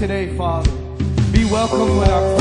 [0.00, 0.70] today, Father.
[1.30, 2.39] Be welcome with our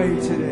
[0.00, 0.49] way today.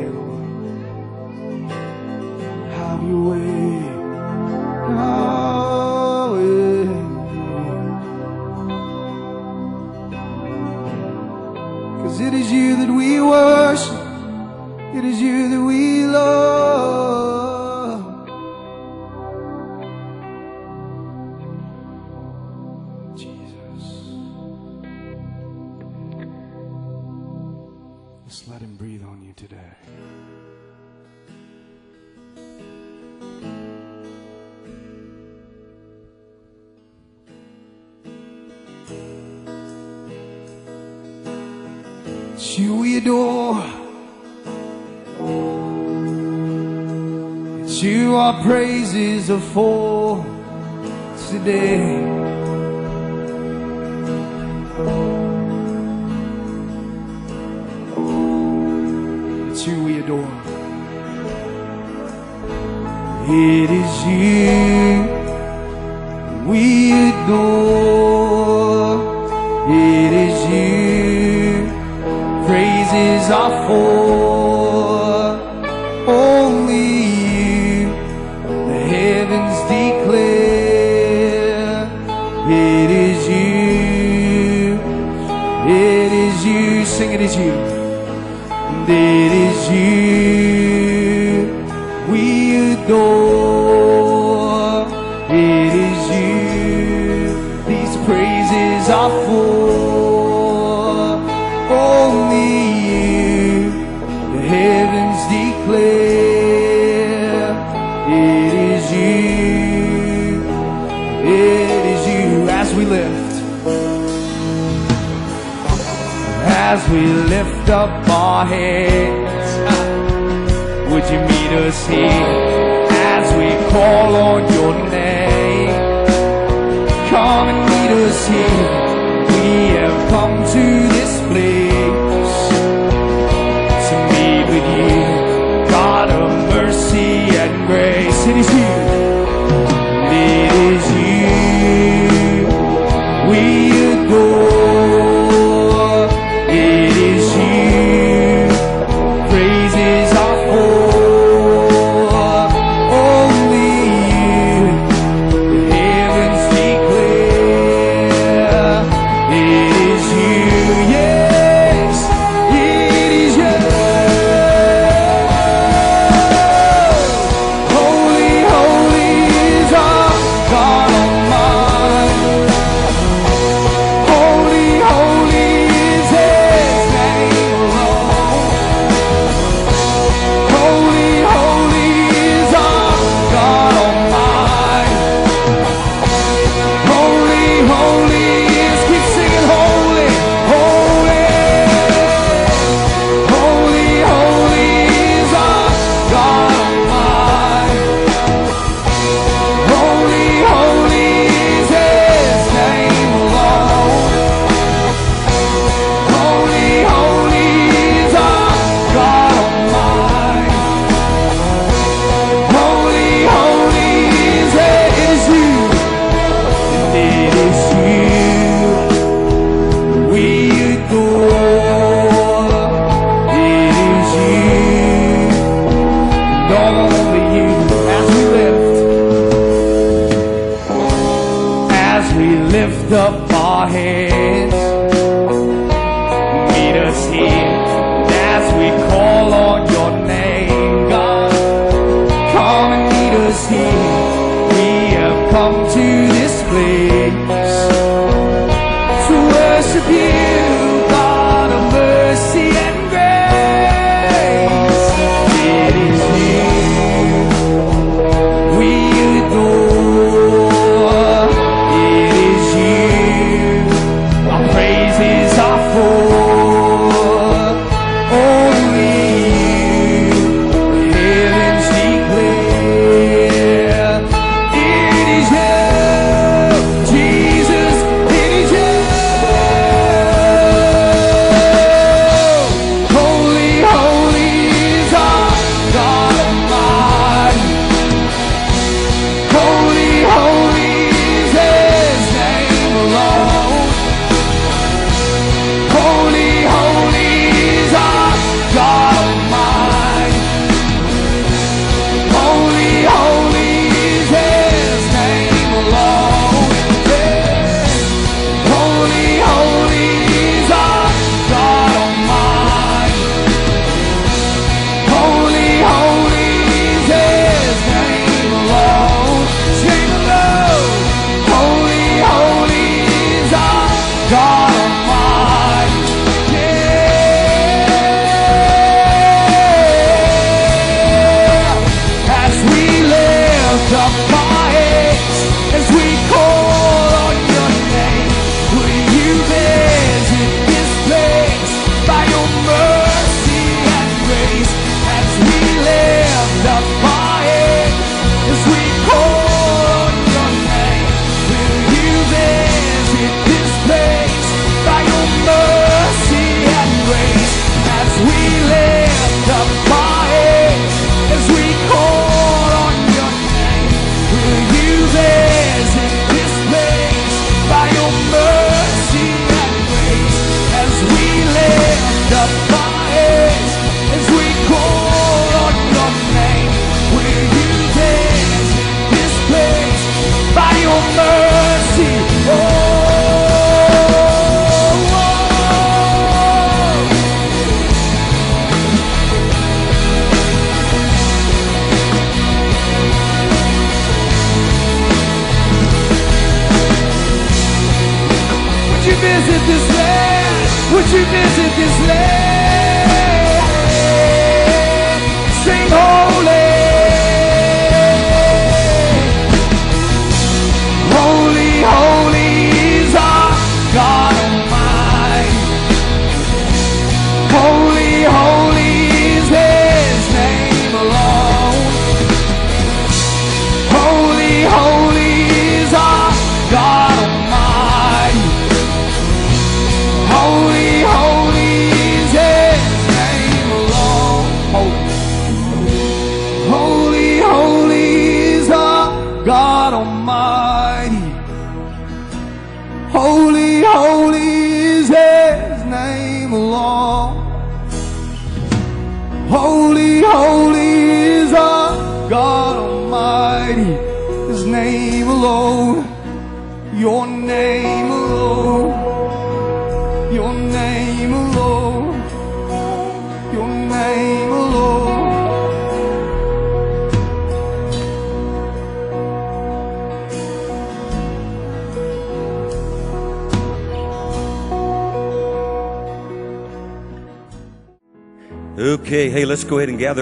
[49.28, 49.40] is a
[51.28, 51.82] today.
[59.50, 60.32] It's you we adore.
[63.28, 64.96] It is you
[66.48, 68.16] we adore.
[69.68, 71.68] It is you.
[72.46, 73.97] Praises are for.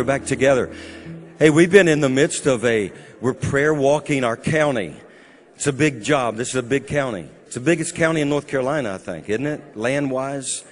[0.06, 0.72] Back together.
[1.38, 4.94] Hey, we've been in the midst of a, we're prayer walking our county.
[5.56, 6.36] It's a big job.
[6.36, 7.28] This is a big county.
[7.46, 9.76] It's the biggest county in North Carolina, I think, isn't it?
[9.76, 10.64] Land wise.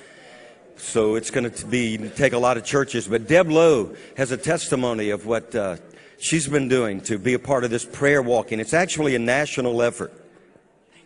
[0.76, 3.08] So it's going to be, take a lot of churches.
[3.08, 5.76] But Deb Lowe has a testimony of what uh,
[6.18, 8.60] she's been doing to be a part of this prayer walking.
[8.60, 10.12] It's actually a national effort.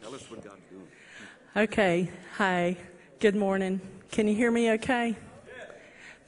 [0.03, 0.87] Tell us what God's doing.
[1.57, 2.11] Okay.
[2.37, 2.77] Hi.
[3.21, 3.81] Good morning.
[4.11, 5.17] Can you hear me okay?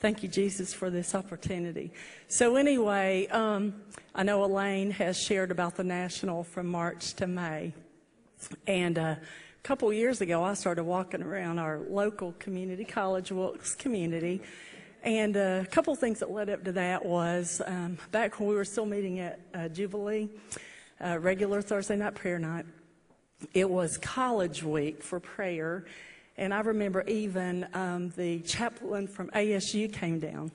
[0.01, 1.93] Thank you, Jesus, for this opportunity.
[2.27, 3.75] So, anyway, um,
[4.15, 7.75] I know Elaine has shared about the national from March to May.
[8.67, 9.19] And uh, a
[9.63, 14.41] couple years ago, I started walking around our local community, College Wilkes community.
[15.03, 18.55] And uh, a couple things that led up to that was um, back when we
[18.55, 20.31] were still meeting at uh, Jubilee,
[21.05, 22.65] uh, regular Thursday night prayer night.
[23.53, 25.85] it was college week for prayer.
[26.37, 30.51] And I remember even um, the chaplain from ASU came down.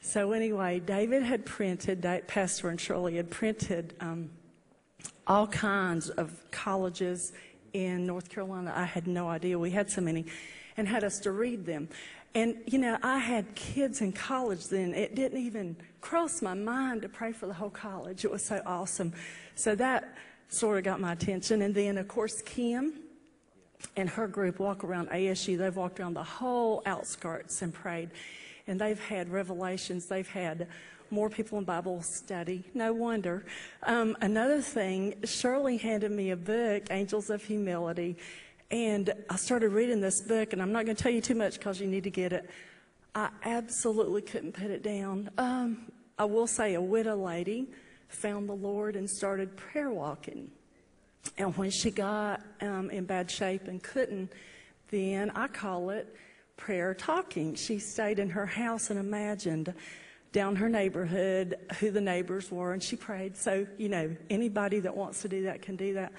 [0.00, 4.30] So, anyway, David had printed, Pastor and Shirley had printed um,
[5.28, 7.32] all kinds of colleges
[7.72, 8.72] in North Carolina.
[8.74, 10.26] I had no idea we had so many,
[10.76, 11.88] and had us to read them.
[12.34, 14.94] And, you know, I had kids in college then.
[14.94, 18.24] It didn't even cross my mind to pray for the whole college.
[18.24, 19.12] It was so awesome.
[19.54, 20.16] So that
[20.48, 21.62] sort of got my attention.
[21.62, 23.01] And then, of course, Kim
[23.96, 25.58] and her group walk around ASU.
[25.58, 28.10] They've walked around the whole outskirts and prayed.
[28.66, 30.06] And they've had revelations.
[30.06, 30.68] They've had
[31.10, 32.64] more people in Bible study.
[32.74, 33.44] No wonder.
[33.82, 38.16] Um, another thing, Shirley handed me a book, Angels of Humility.
[38.70, 41.58] And I started reading this book, and I'm not going to tell you too much
[41.58, 42.48] because you need to get it.
[43.14, 45.28] I absolutely couldn't put it down.
[45.36, 47.68] Um, I will say a widow lady
[48.08, 50.50] found the Lord and started prayer walking.
[51.38, 54.32] And when she got um, in bad shape and couldn't,
[54.90, 56.14] then I call it
[56.56, 57.54] prayer talking.
[57.54, 59.72] She stayed in her house and imagined
[60.32, 63.36] down her neighborhood who the neighbors were, and she prayed.
[63.36, 66.12] So, you know, anybody that wants to do that can do that.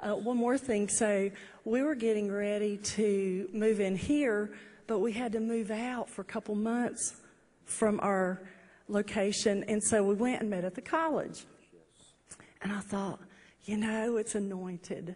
[0.00, 0.88] Uh, one more thing.
[0.88, 1.30] So,
[1.64, 4.50] we were getting ready to move in here,
[4.88, 7.20] but we had to move out for a couple months
[7.64, 8.42] from our
[8.88, 9.64] location.
[9.68, 11.44] And so we went and met at the college.
[12.62, 13.20] And I thought,
[13.64, 15.14] you know, it's anointed.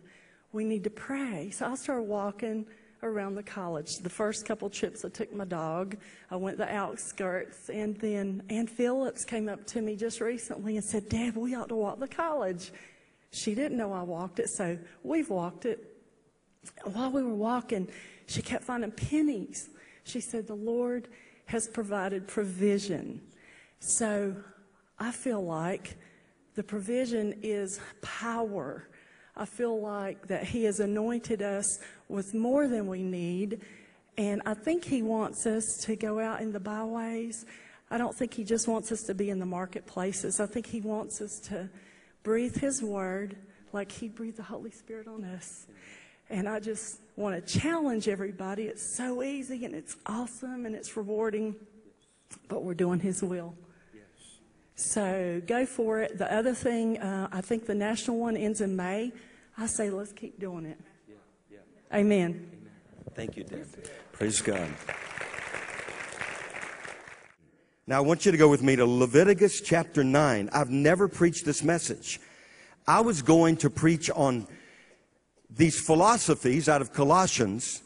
[0.53, 1.51] We need to pray.
[1.51, 2.67] So I started walking
[3.03, 3.99] around the college.
[3.99, 5.97] The first couple trips I took my dog.
[6.31, 7.69] I went the outskirts.
[7.69, 11.69] And then Ann Phillips came up to me just recently and said, Dad, we ought
[11.69, 12.73] to walk the college.
[13.31, 15.93] She didn't know I walked it, so we've walked it.
[16.85, 17.89] While we were walking,
[18.27, 19.69] she kept finding pennies.
[20.05, 21.09] She said, The Lord
[21.47, 23.21] has provided provision.
[23.79, 24.35] So
[24.99, 25.97] I feel like
[26.57, 28.89] the provision is power.
[29.37, 33.61] I feel like that He has anointed us with more than we need.
[34.17, 37.45] And I think He wants us to go out in the byways.
[37.91, 40.41] I don't think He just wants us to be in the marketplaces.
[40.41, 41.69] I think He wants us to
[42.23, 43.37] breathe His word
[43.75, 45.67] like He breathed the Holy Spirit on us.
[46.31, 48.65] And I just want to challenge everybody.
[48.65, 51.55] It's so easy and it's awesome and it's rewarding,
[52.49, 53.55] but we're doing His will.
[54.77, 56.19] So go for it.
[56.19, 59.11] The other thing, uh, I think the national one ends in May.
[59.57, 60.79] I say let's keep doing it.
[61.09, 61.15] Yeah,
[61.51, 61.99] yeah.
[61.99, 62.31] Amen.
[62.31, 62.71] Amen.
[63.15, 63.67] Thank you, Deb.
[64.13, 64.69] Praise God.
[67.87, 70.51] Now I want you to go with me to Leviticus chapter 9.
[70.53, 72.21] I've never preached this message.
[72.87, 74.47] I was going to preach on
[75.49, 77.83] these philosophies out of Colossians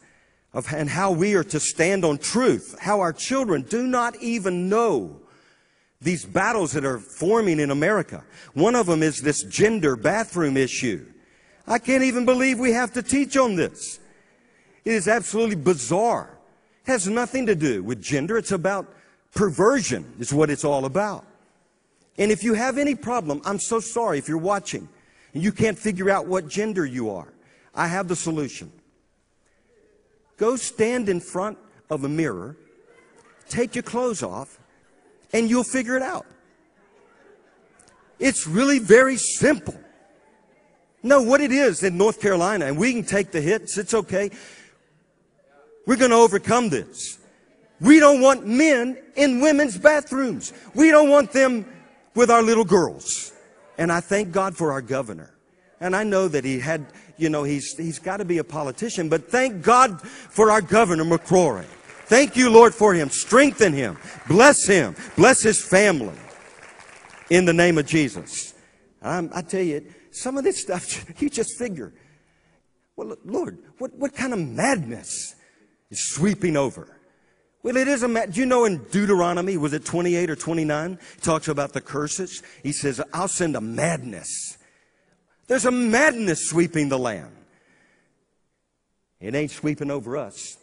[0.53, 4.68] of, and how we are to stand on truth, how our children do not even
[4.68, 5.20] know
[6.01, 8.25] these battles that are forming in America.
[8.55, 11.07] One of them is this gender bathroom issue.
[11.67, 14.01] I can't even believe we have to teach on this.
[14.85, 16.39] It is absolutely bizarre.
[16.87, 18.39] It has nothing to do with gender.
[18.39, 18.93] It's about
[19.35, 21.27] perversion is what it's all about.
[22.17, 24.89] And if you have any problem, I'm so sorry if you're watching
[25.35, 27.33] and you can't figure out what gender you are.
[27.75, 28.73] I have the solution.
[30.39, 31.59] Go stand in front
[31.91, 32.57] of a mirror,
[33.49, 34.60] take your clothes off,
[35.33, 36.27] and you'll figure it out.
[38.19, 39.79] It's really very simple.
[41.03, 43.79] Know what it is in North Carolina, and we can take the hits.
[43.79, 44.31] It's okay.
[45.87, 47.19] We're going to overcome this.
[47.81, 50.53] We don't want men in women's bathrooms.
[50.75, 51.64] We don't want them
[52.14, 53.33] with our little girls.
[53.79, 55.33] And I thank God for our governor.
[55.81, 56.85] And I know that he had,
[57.16, 61.05] you know, he's, he's got to be a politician, but thank God for our governor,
[61.05, 61.64] McCrory.
[62.11, 63.09] Thank you, Lord, for him.
[63.09, 63.96] Strengthen him.
[64.27, 64.96] Bless him.
[65.14, 66.18] Bless his family.
[67.31, 68.53] In the name of Jesus.
[69.01, 71.94] I'm, I tell you, some of this stuff, you just figure,
[72.96, 75.37] well, Lord, what, what kind of madness
[75.88, 76.99] is sweeping over?
[77.62, 78.37] Well, it is a mad.
[78.37, 80.99] You know in Deuteronomy, was it 28 or 29?
[81.14, 82.42] He talks about the curses.
[82.64, 84.59] He says, I'll send a madness.
[85.46, 87.37] There's a madness sweeping the land.
[89.20, 90.57] It ain't sweeping over us.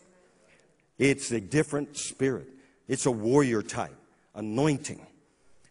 [0.97, 2.47] It's a different spirit.
[2.87, 3.95] It's a warrior type,
[4.35, 5.05] anointing.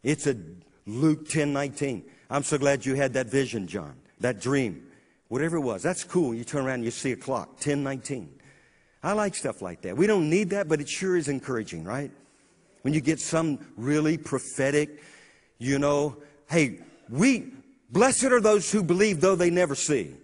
[0.03, 0.37] It's a
[0.87, 2.05] Luke 10 19.
[2.31, 4.87] I'm so glad you had that vision, John, that dream,
[5.29, 5.83] whatever it was.
[5.83, 6.35] That's cool.
[6.35, 8.33] You turn around and you see a clock, 10 19.
[9.03, 9.97] I like stuff like that.
[9.97, 12.11] We don't need that, but it sure is encouraging, right?
[12.83, 15.03] When you get some really prophetic,
[15.59, 16.17] you know,
[16.49, 17.53] hey, we,
[17.91, 20.15] blessed are those who believe though they never see.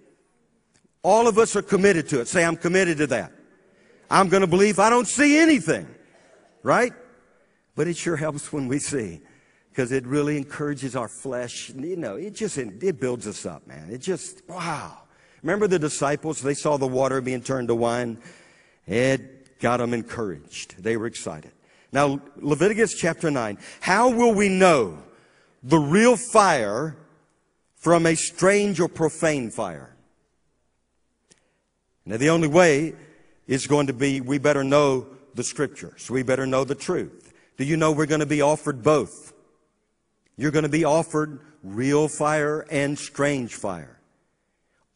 [1.03, 2.29] All of us are committed to it.
[2.29, 3.33] Say, I'm committed to that.
[4.13, 5.89] I'm going to believe I don't see anything,
[6.63, 6.93] right?
[7.75, 9.23] But it sure helps when we see
[9.71, 11.71] because it really encourages our flesh.
[11.71, 13.89] You know, it just, it builds us up, man.
[13.91, 14.99] It just, wow.
[15.43, 16.43] Remember the disciples?
[16.43, 18.19] They saw the water being turned to wine.
[18.87, 20.83] It got them encouraged.
[20.83, 21.53] They were excited.
[21.91, 23.57] Now, Leviticus chapter 9.
[23.81, 24.99] How will we know
[25.63, 26.99] the real fire
[27.77, 29.97] from a strange or profane fire?
[32.05, 32.93] Now, the only way
[33.47, 36.11] is going to be we better know the scriptures.
[36.11, 37.33] We better know the truth.
[37.57, 39.33] Do you know we're going to be offered both?
[40.37, 43.99] You're going to be offered real fire and strange fire.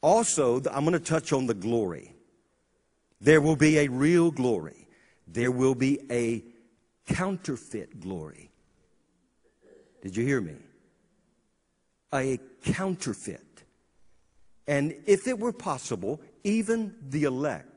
[0.00, 2.14] Also, I'm going to touch on the glory.
[3.20, 4.88] There will be a real glory.
[5.26, 6.44] There will be a
[7.06, 8.50] counterfeit glory.
[10.02, 10.56] Did you hear me?
[12.14, 13.40] A counterfeit.
[14.66, 17.75] And if it were possible, even the elect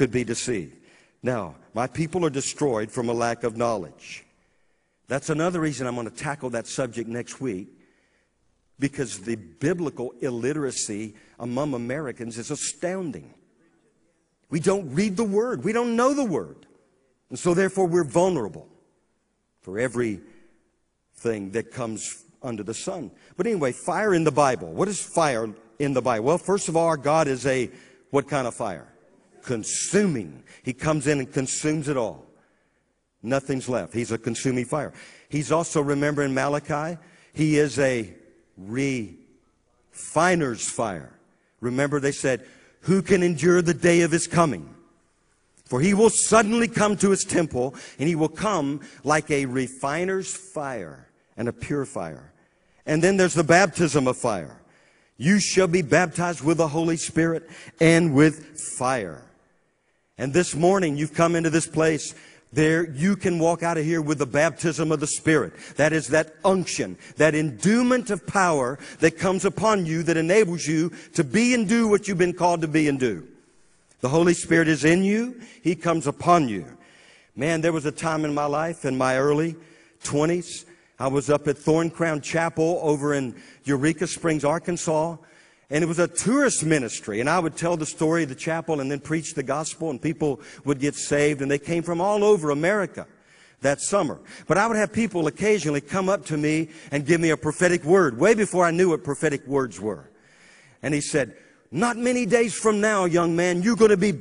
[0.00, 0.74] could be deceived.
[1.22, 4.24] Now, my people are destroyed from a lack of knowledge.
[5.08, 7.68] That's another reason I'm going to tackle that subject next week
[8.78, 13.34] because the biblical illiteracy among Americans is astounding.
[14.48, 16.64] We don't read the Word, we don't know the Word.
[17.28, 18.68] And so, therefore, we're vulnerable
[19.60, 23.10] for everything that comes under the sun.
[23.36, 24.72] But anyway, fire in the Bible.
[24.72, 26.24] What is fire in the Bible?
[26.24, 27.70] Well, first of all, God is a
[28.08, 28.89] what kind of fire?
[29.42, 30.44] Consuming.
[30.62, 32.30] He comes in and consumes it all.
[33.22, 33.92] Nothing's left.
[33.92, 34.92] He's a consuming fire.
[35.28, 36.98] He's also, remember in Malachi,
[37.32, 38.12] he is a
[38.56, 41.12] refiner's fire.
[41.60, 42.46] Remember, they said,
[42.82, 44.74] Who can endure the day of his coming?
[45.66, 50.34] For he will suddenly come to his temple, and he will come like a refiner's
[50.34, 52.32] fire and a purifier.
[52.86, 54.60] And then there's the baptism of fire.
[55.16, 57.48] You shall be baptized with the Holy Spirit
[57.78, 59.29] and with fire.
[60.20, 62.14] And this morning you've come into this place
[62.52, 65.54] there you can walk out of here with the baptism of the Spirit.
[65.76, 70.92] That is that unction, that endowment of power that comes upon you that enables you
[71.14, 73.26] to be and do what you've been called to be and do.
[74.02, 75.40] The Holy Spirit is in you.
[75.62, 76.66] He comes upon you.
[77.34, 79.56] Man, there was a time in my life, in my early
[80.02, 80.66] 20s,
[80.98, 85.16] I was up at Thorncrown Chapel over in Eureka Springs, Arkansas.
[85.70, 87.20] And it was a tourist ministry.
[87.20, 90.02] And I would tell the story of the chapel and then preach the gospel and
[90.02, 91.42] people would get saved.
[91.42, 93.06] And they came from all over America
[93.60, 94.18] that summer.
[94.48, 97.84] But I would have people occasionally come up to me and give me a prophetic
[97.84, 100.10] word way before I knew what prophetic words were.
[100.82, 101.36] And he said,
[101.70, 104.12] not many days from now, young man, you're going to be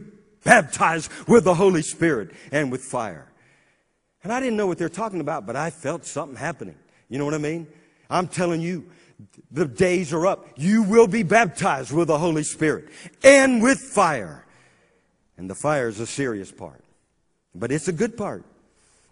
[0.44, 3.32] baptized with the Holy Spirit and with fire.
[4.24, 6.76] And I didn't know what they're talking about, but I felt something happening.
[7.08, 7.68] You know what I mean?
[8.10, 8.90] I'm telling you,
[9.52, 10.48] the days are up.
[10.56, 12.90] You will be baptized with the Holy Spirit
[13.24, 14.46] and with fire.
[15.38, 16.84] And the fire is a serious part,
[17.56, 18.44] but it's a good part.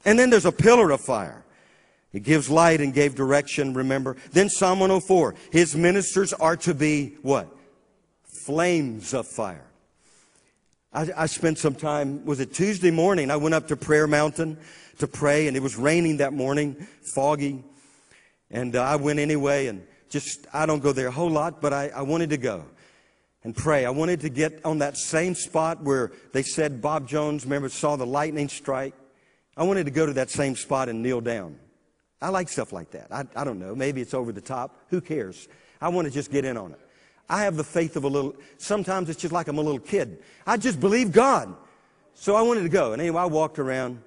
[0.05, 1.43] And then there's a pillar of fire.
[2.13, 4.15] It gives light and gave direction, remember.
[4.31, 7.47] Then Psalm 104, his ministers are to be what?
[8.23, 9.65] Flames of fire.
[10.93, 13.29] I, I spent some time, was it Tuesday morning?
[13.29, 14.57] I went up to Prayer Mountain
[14.99, 17.63] to pray, and it was raining that morning, foggy.
[18.49, 21.73] And uh, I went anyway, and just, I don't go there a whole lot, but
[21.73, 22.65] I, I wanted to go
[23.43, 23.85] and pray.
[23.85, 27.95] I wanted to get on that same spot where they said Bob Jones, remember, saw
[27.95, 28.93] the lightning strike.
[29.55, 31.57] I wanted to go to that same spot and kneel down.
[32.21, 33.07] I like stuff like that.
[33.11, 33.75] I, I don't know.
[33.75, 34.75] Maybe it's over the top.
[34.89, 35.47] Who cares?
[35.79, 36.79] I want to just get in on it.
[37.29, 40.23] I have the faith of a little, sometimes it's just like I'm a little kid.
[40.45, 41.55] I just believe God.
[42.13, 42.93] So I wanted to go.
[42.93, 44.01] And anyway, I walked around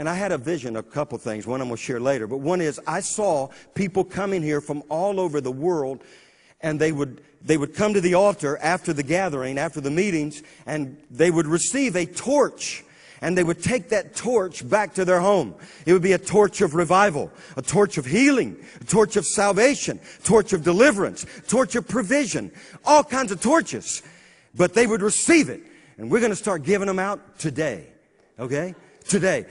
[0.00, 1.46] and I had a vision, a couple things.
[1.46, 2.26] One I'm going to share later.
[2.26, 6.02] But one is I saw people coming here from all over the world
[6.62, 10.42] and they would, they would come to the altar after the gathering, after the meetings,
[10.64, 12.82] and they would receive a torch
[13.20, 15.54] and they would take that torch back to their home.
[15.84, 20.00] It would be a torch of revival, a torch of healing, a torch of salvation,
[20.24, 22.52] torch of deliverance, torch of provision,
[22.86, 24.02] all kinds of torches.
[24.54, 25.60] But they would receive it.
[25.98, 27.88] And we're going to start giving them out today.
[28.38, 28.74] Okay?
[29.06, 29.44] Today.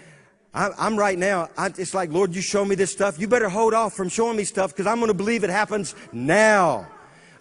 [0.54, 3.20] I, am right now, I, it's like, Lord, you show me this stuff.
[3.20, 5.96] You better hold off from showing me stuff because I'm going to believe it happens
[6.12, 6.88] now.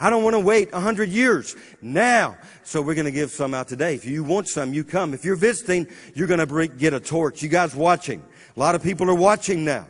[0.00, 2.36] I don't want to wait a hundred years now.
[2.62, 3.94] So we're going to give some out today.
[3.94, 5.14] If you want some, you come.
[5.14, 7.42] If you're visiting, you're going to bring, get a torch.
[7.42, 8.22] You guys watching.
[8.56, 9.86] A lot of people are watching now.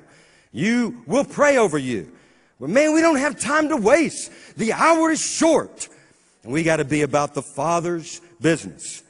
[0.53, 2.11] You, we'll pray over you.
[2.61, 4.31] But man, we don't have time to waste.
[4.57, 5.89] The hour is short.
[6.43, 9.03] And we got to be about the Father's business.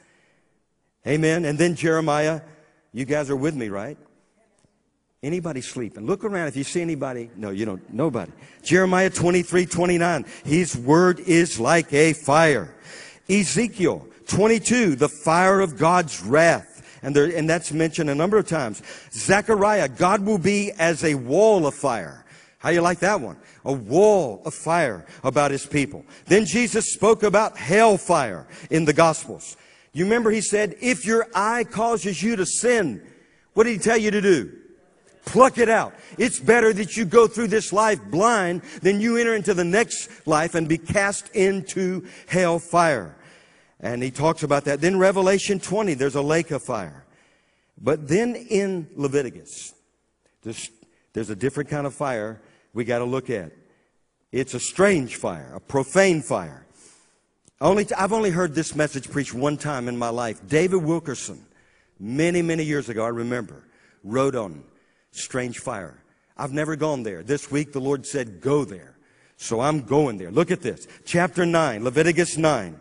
[1.07, 1.45] Amen.
[1.45, 2.41] And then Jeremiah
[2.93, 3.97] you guys are with me, right?
[5.21, 6.05] Anybody sleeping?
[6.05, 6.47] Look around.
[6.47, 8.31] If you see anybody, no, you don't, nobody.
[8.63, 10.25] Jeremiah 23, 29.
[10.45, 12.73] His word is like a fire.
[13.29, 16.99] Ezekiel 22, the fire of God's wrath.
[17.01, 18.81] And there, and that's mentioned a number of times.
[19.11, 22.25] Zechariah, God will be as a wall of fire.
[22.59, 23.37] How you like that one?
[23.65, 26.05] A wall of fire about his people.
[26.25, 29.57] Then Jesus spoke about hellfire in the Gospels.
[29.93, 33.01] You remember he said, if your eye causes you to sin,
[33.53, 34.51] what did he tell you to do?
[35.25, 35.93] Pluck it out.
[36.17, 40.27] It's better that you go through this life blind than you enter into the next
[40.27, 43.15] life and be cast into hell fire.
[43.79, 44.81] And he talks about that.
[44.81, 47.05] Then Revelation 20, there's a lake of fire.
[47.81, 49.73] But then in Leviticus,
[50.43, 50.69] there's,
[51.13, 52.41] there's a different kind of fire
[52.73, 53.51] we got to look at.
[54.31, 56.65] It's a strange fire, a profane fire.
[57.61, 60.41] Only i I've only heard this message preached one time in my life.
[60.47, 61.45] David Wilkerson,
[61.99, 63.63] many, many years ago, I remember,
[64.03, 64.63] wrote on
[65.11, 66.01] strange fire.
[66.37, 67.21] I've never gone there.
[67.21, 68.95] This week the Lord said, go there.
[69.35, 70.31] So I'm going there.
[70.31, 70.87] Look at this.
[71.05, 72.79] Chapter 9, Leviticus 9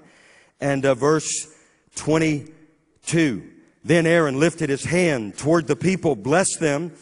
[0.61, 1.53] and uh, verse
[1.97, 3.51] 22.
[3.85, 6.93] Then Aaron lifted his hand toward the people, blessed them,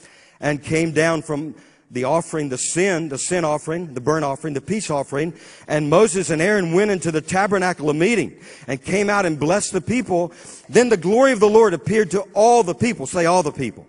[0.41, 1.55] and came down from
[1.97, 5.33] the offering, the sin, the sin offering, the burnt offering, the peace offering.
[5.67, 9.73] And Moses and Aaron went into the tabernacle of meeting and came out and blessed
[9.73, 10.31] the people.
[10.69, 13.07] Then the glory of the Lord appeared to all the people.
[13.07, 13.87] Say all the people.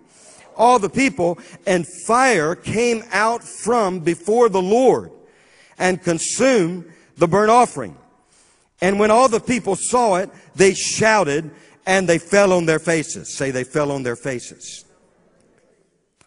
[0.55, 5.11] All the people and fire came out from before the Lord
[5.77, 7.97] and consumed the burnt offering.
[8.79, 11.51] And when all the people saw it, they shouted
[11.85, 13.35] and they fell on their faces.
[13.35, 14.85] Say they fell on their faces.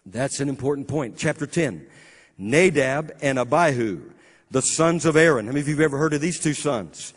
[0.06, 1.16] That's an important point.
[1.16, 1.86] Chapter 10.
[2.38, 4.10] Nadab and Abihu,
[4.50, 5.46] the sons of Aaron.
[5.46, 7.12] How many of you have ever heard of these two sons?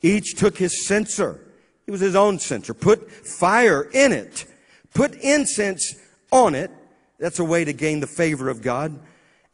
[0.00, 1.40] Each took his censer.
[1.86, 2.72] It was his own censer.
[2.72, 4.46] Put fire in it.
[4.94, 5.96] Put incense
[6.30, 6.70] on it.
[7.18, 8.98] That's a way to gain the favor of God.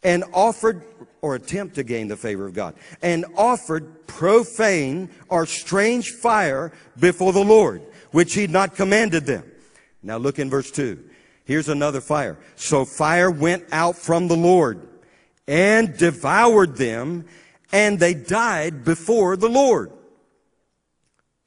[0.03, 0.83] And offered,
[1.23, 2.75] or attempt to gain the favor of God.
[3.01, 9.51] And offered profane or strange fire before the Lord, which he'd not commanded them.
[10.03, 11.03] Now look in verse 2.
[11.47, 12.37] Here's another fire.
[12.57, 14.87] So fire went out from the Lord
[15.47, 17.25] and devoured them
[17.73, 19.93] and they died before the Lord.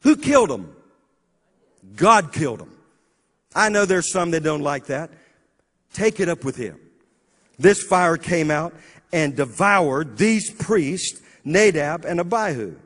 [0.03, 0.73] Who killed them?
[1.97, 2.73] God killed them.
[3.53, 5.11] I know there's some that don't like that.
[5.93, 6.79] Take it up with him.
[7.57, 8.73] This fire came out
[9.11, 12.77] and devoured these priests, Nadab and Abihu.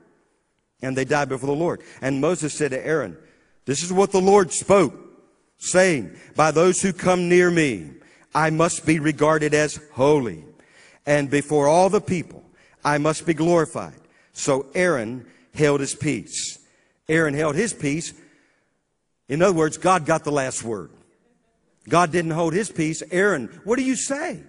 [0.81, 1.83] And they died before the Lord.
[2.01, 3.17] And Moses said to Aaron,
[3.65, 5.02] this is what the Lord spoke
[5.63, 7.91] saying, by those who come near me,
[8.35, 10.43] I must be regarded as holy.
[11.05, 12.43] And before all the people,
[12.83, 13.99] I must be glorified.
[14.33, 16.59] So Aaron held his peace.
[17.07, 18.13] Aaron held his peace.
[19.29, 20.91] In other words, God got the last word.
[21.87, 23.03] God didn't hold his peace.
[23.11, 24.41] Aaron, what do you say?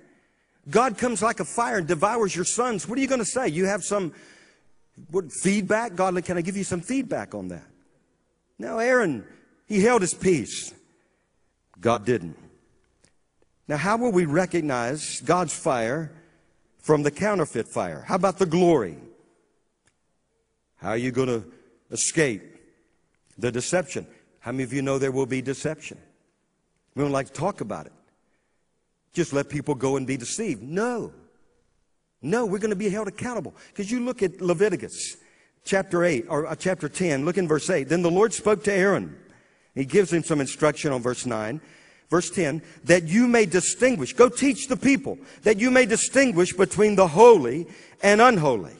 [0.71, 2.89] God comes like a fire and devours your sons.
[2.89, 3.49] What are you going to say?
[3.49, 4.13] You have some
[5.11, 5.95] what, feedback?
[5.95, 7.67] God, can I give you some feedback on that?
[8.59, 9.25] No, Aaron,
[9.67, 10.73] he held his peace.
[11.85, 12.39] God didn't.
[13.69, 16.11] Now, how will we recognize God's fire
[16.79, 18.03] from the counterfeit fire?
[18.09, 18.97] How about the glory?
[20.77, 21.45] How are you going to
[21.91, 22.43] escape
[23.37, 24.07] the deception?
[24.41, 25.99] How many of you know there will be deception?
[26.95, 27.93] We don't like to talk about it.
[29.13, 30.63] Just let people go and be deceived.
[30.63, 31.13] No.
[32.23, 33.55] No, we're going to be held accountable.
[33.69, 35.19] Because you look at Leviticus
[35.67, 37.91] chapter 8 or uh, chapter 10, look in verse 8.
[37.91, 39.19] Then the Lord spoke to Aaron
[39.75, 41.61] he gives him some instruction on verse 9.
[42.11, 46.95] Verse 10, that you may distinguish, go teach the people, that you may distinguish between
[46.95, 47.67] the holy
[48.03, 48.77] and unholy,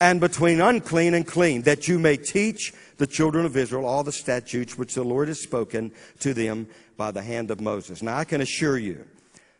[0.00, 4.12] and between unclean and clean, that you may teach the children of Israel all the
[4.12, 8.02] statutes which the Lord has spoken to them by the hand of Moses.
[8.02, 9.06] Now I can assure you,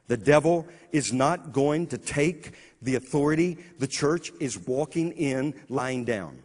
[0.08, 6.04] the devil is not going to take the authority the church is walking in lying
[6.04, 6.38] down.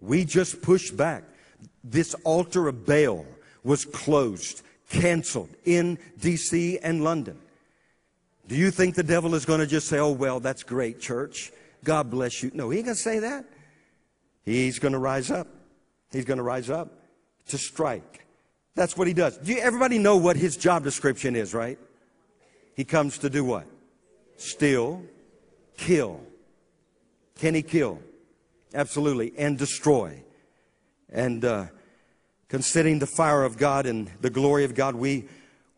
[0.00, 1.24] We just push back
[1.84, 3.26] this altar of Baal
[3.64, 7.38] was closed, canceled in DC and London.
[8.48, 11.52] Do you think the devil is going to just say, oh, well, that's great, church.
[11.84, 12.50] God bless you?
[12.54, 13.44] No, he ain't going to say that.
[14.44, 15.46] He's going to rise up.
[16.10, 16.90] He's going to rise up
[17.48, 18.26] to strike.
[18.74, 19.38] That's what he does.
[19.38, 21.78] Do you, everybody know what his job description is, right?
[22.74, 23.66] He comes to do what?
[24.36, 25.02] Steal,
[25.76, 26.20] kill.
[27.38, 28.00] Can he kill?
[28.74, 29.32] Absolutely.
[29.36, 30.22] And destroy.
[31.12, 31.66] And uh,
[32.48, 35.28] considering the fire of God and the glory of God, we,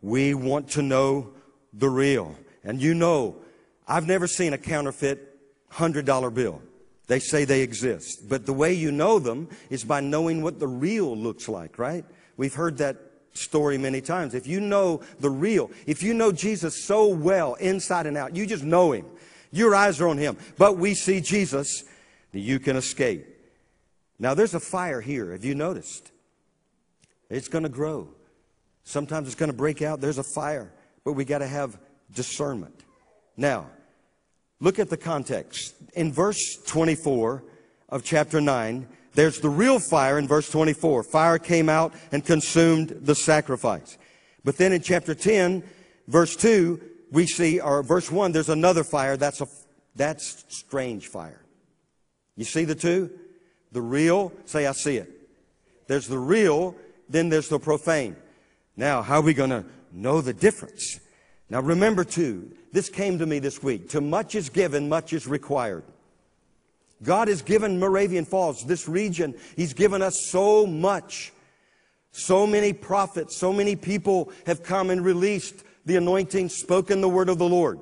[0.01, 1.33] we want to know
[1.73, 2.35] the real.
[2.63, 3.35] And you know,
[3.87, 5.37] I've never seen a counterfeit
[5.73, 6.61] $100 bill.
[7.07, 8.27] They say they exist.
[8.27, 12.05] But the way you know them is by knowing what the real looks like, right?
[12.37, 12.97] We've heard that
[13.33, 14.33] story many times.
[14.33, 18.47] If you know the real, if you know Jesus so well inside and out, you
[18.47, 19.05] just know him.
[19.51, 20.37] Your eyes are on him.
[20.57, 21.83] But we see Jesus,
[22.31, 23.34] you can escape.
[24.19, 25.31] Now there's a fire here.
[25.31, 26.11] Have you noticed?
[27.29, 28.09] It's going to grow.
[28.83, 29.99] Sometimes it's going to break out.
[29.99, 30.71] There's a fire,
[31.03, 31.77] but we got to have
[32.13, 32.83] discernment.
[33.35, 33.67] Now,
[34.59, 35.75] look at the context.
[35.95, 37.43] In verse 24
[37.89, 41.03] of chapter 9, there's the real fire in verse 24.
[41.03, 43.97] Fire came out and consumed the sacrifice.
[44.43, 45.63] But then in chapter 10,
[46.07, 46.79] verse 2,
[47.11, 49.17] we see, or verse 1, there's another fire.
[49.17, 49.47] That's a,
[49.95, 51.41] that's strange fire.
[52.35, 53.09] You see the two?
[53.75, 55.11] The real, say I see it.
[55.87, 56.77] There's the real,
[57.09, 58.15] then there's the profane.
[58.77, 61.01] Now, how are we going to know the difference?
[61.49, 63.89] Now remember too, this came to me this week.
[63.89, 65.83] To much is given, much is required.
[67.03, 71.33] God has given Moravian Falls, this region, He's given us so much.
[72.13, 77.27] So many prophets, so many people have come and released the anointing, spoken the word
[77.27, 77.81] of the Lord.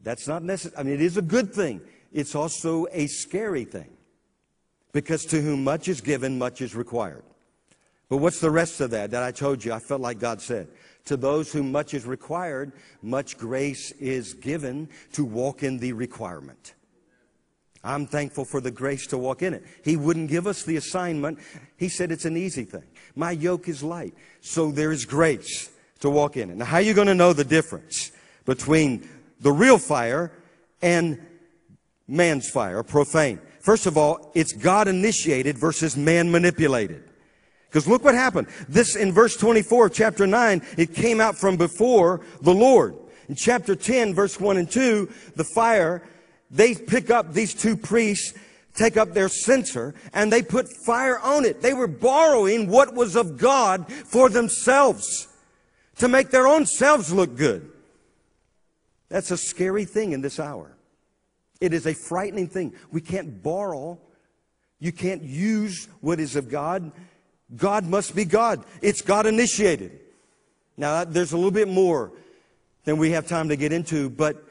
[0.00, 0.78] That's not necessary.
[0.78, 1.80] I mean, it is a good thing.
[2.12, 3.95] It's also a scary thing.
[4.96, 7.22] Because to whom much is given, much is required.
[8.08, 9.74] But what's the rest of that that I told you?
[9.74, 10.68] I felt like God said.
[11.04, 16.72] To those whom much is required, much grace is given to walk in the requirement.
[17.84, 19.64] I'm thankful for the grace to walk in it.
[19.84, 21.40] He wouldn't give us the assignment.
[21.76, 22.84] He said it's an easy thing.
[23.14, 24.14] My yoke is light.
[24.40, 25.68] So there is grace
[26.00, 26.56] to walk in it.
[26.56, 28.12] Now, how are you going to know the difference
[28.46, 29.06] between
[29.40, 30.32] the real fire
[30.80, 31.20] and
[32.08, 33.40] man's fire, profane?
[33.66, 37.02] First of all, it's God initiated versus man manipulated.
[37.68, 38.46] Because look what happened.
[38.68, 42.94] This in verse 24 chapter 9, it came out from before the Lord.
[43.28, 46.04] In chapter 10, verse 1 and 2, the fire,
[46.48, 48.38] they pick up these two priests,
[48.72, 51.60] take up their censer, and they put fire on it.
[51.60, 55.26] They were borrowing what was of God for themselves
[55.96, 57.68] to make their own selves look good.
[59.08, 60.75] That's a scary thing in this hour.
[61.60, 62.74] It is a frightening thing.
[62.90, 63.98] We can't borrow.
[64.78, 66.92] You can't use what is of God
[67.54, 68.64] God must be God.
[68.82, 70.00] It's God initiated.
[70.76, 72.12] Now, there's a little bit more
[72.84, 74.42] than we have time to get into, but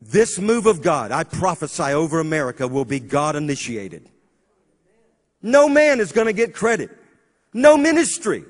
[0.00, 4.08] this move of God, I prophesy over America, will be God initiated.
[5.42, 6.90] No man is going to get credit.
[7.52, 8.44] No ministry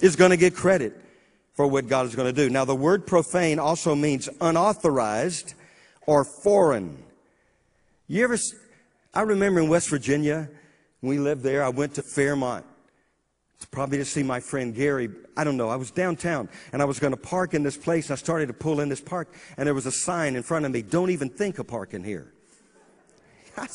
[0.00, 0.98] is going to get credit
[1.54, 2.50] for what God is going to do.
[2.50, 5.54] Now, the word profane also means unauthorized
[6.06, 7.02] or foreign.
[8.12, 8.36] You ever,
[9.14, 10.50] I remember in West Virginia,
[11.00, 12.66] we lived there, I went to Fairmont
[13.70, 15.08] probably to see my friend Gary.
[15.34, 15.70] I don't know.
[15.70, 18.10] I was downtown and I was going to park in this place.
[18.10, 20.72] I started to pull in this park and there was a sign in front of
[20.72, 22.34] me, don't even think of parking here.
[23.56, 23.66] I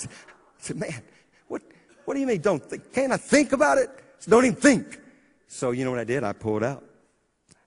[0.60, 1.02] said, man,
[1.48, 1.64] what,
[2.06, 2.94] what do you mean don't think?
[2.94, 3.90] Can't I think about it?
[4.20, 5.02] Said, don't even think.
[5.48, 6.24] So you know what I did?
[6.24, 6.84] I pulled out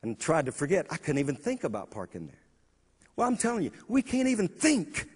[0.05, 0.87] and tried to forget.
[0.89, 2.45] I couldn't even think about parking there.
[3.17, 5.09] Well, I'm telling you, we can't even think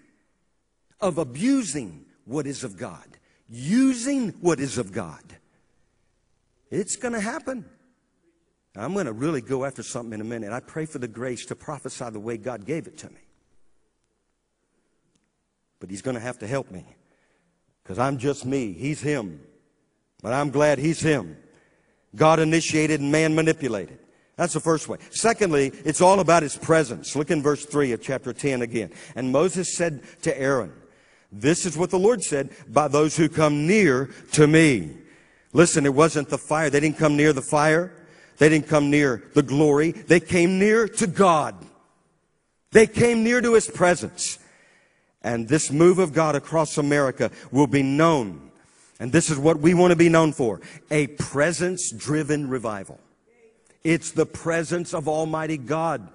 [1.01, 3.05] of abusing what is of God,
[3.49, 5.23] using what is of God.
[6.71, 7.65] It's going to happen.
[8.75, 10.51] I'm going to really go after something in a minute.
[10.51, 13.21] I pray for the grace to prophesy the way God gave it to me.
[15.79, 16.85] But He's going to have to help me
[17.83, 18.73] because I'm just me.
[18.73, 19.39] He's Him.
[20.21, 21.37] But I'm glad He's Him.
[22.15, 23.99] God initiated and man manipulated.
[24.35, 24.97] That's the first way.
[25.11, 27.15] Secondly, it's all about His presence.
[27.15, 28.91] Look in verse 3 of chapter 10 again.
[29.15, 30.73] And Moses said to Aaron,
[31.31, 34.91] This is what the Lord said, by those who come near to me.
[35.53, 36.69] Listen, it wasn't the fire.
[36.69, 37.91] They didn't come near the fire.
[38.37, 39.91] They didn't come near the glory.
[39.91, 41.55] They came near to God.
[42.71, 44.37] They came near to His presence.
[45.21, 48.51] And this move of God across America will be known.
[48.99, 50.61] And this is what we want to be known for.
[50.91, 52.99] A presence driven revival.
[53.83, 56.07] It's the presence of Almighty God.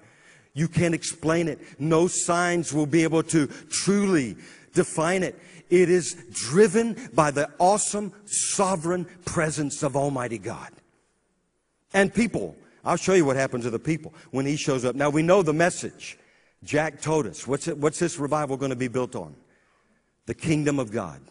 [0.53, 1.59] You can't explain it.
[1.79, 4.35] No signs will be able to truly
[4.73, 5.39] define it.
[5.69, 10.69] It is driven by the awesome, sovereign presence of Almighty God.
[11.93, 12.55] And people.
[12.83, 14.95] I'll show you what happens to the people when He shows up.
[14.95, 16.17] Now we know the message.
[16.63, 17.47] Jack told us.
[17.47, 19.35] What's, it, what's this revival going to be built on?
[20.25, 21.21] The kingdom of God.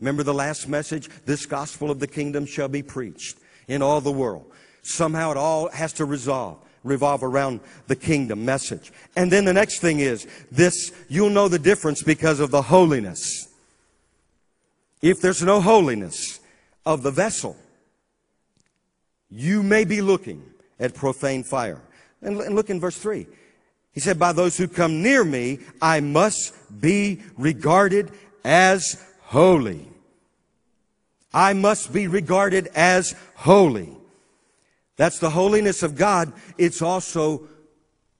[0.00, 1.08] Remember the last message?
[1.26, 4.50] This gospel of the kingdom shall be preached in all the world.
[4.82, 8.92] Somehow it all has to resolve revolve around the kingdom message.
[9.16, 13.48] And then the next thing is this, you'll know the difference because of the holiness.
[15.02, 16.40] If there's no holiness
[16.84, 17.56] of the vessel,
[19.30, 20.42] you may be looking
[20.80, 21.80] at profane fire.
[22.22, 23.26] And look in verse 3.
[23.92, 28.10] He said, By those who come near me, I must be regarded
[28.44, 29.88] as holy.
[31.32, 33.97] I must be regarded as holy.
[34.98, 36.34] That's the holiness of God.
[36.58, 37.48] It's also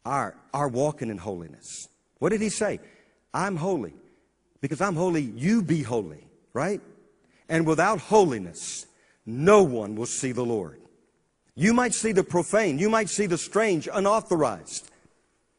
[0.07, 1.89] our, our walking in holiness.
[2.19, 2.81] What did he say?
[3.35, 3.93] I'm holy.
[4.63, 6.81] Because I'm holy, you be holy right?
[7.49, 8.87] And without holiness,
[9.25, 10.81] no one will see the Lord.
[11.55, 14.91] You might see the profane, you might see the strange, unauthorized.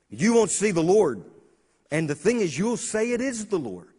[0.09, 1.24] You won't see the Lord.
[1.91, 3.93] And the thing is, you'll say it is the Lord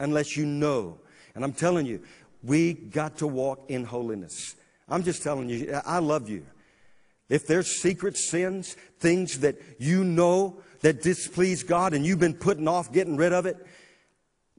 [0.00, 0.98] unless you know.
[1.34, 2.02] And I'm telling you,
[2.42, 4.56] we got to walk in holiness.
[4.88, 6.46] I'm just telling you, I love you.
[7.28, 12.66] If there's secret sins, things that you know that displease God and you've been putting
[12.68, 13.56] off getting rid of it,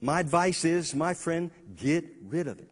[0.01, 2.69] my advice is, my friend, get rid of it.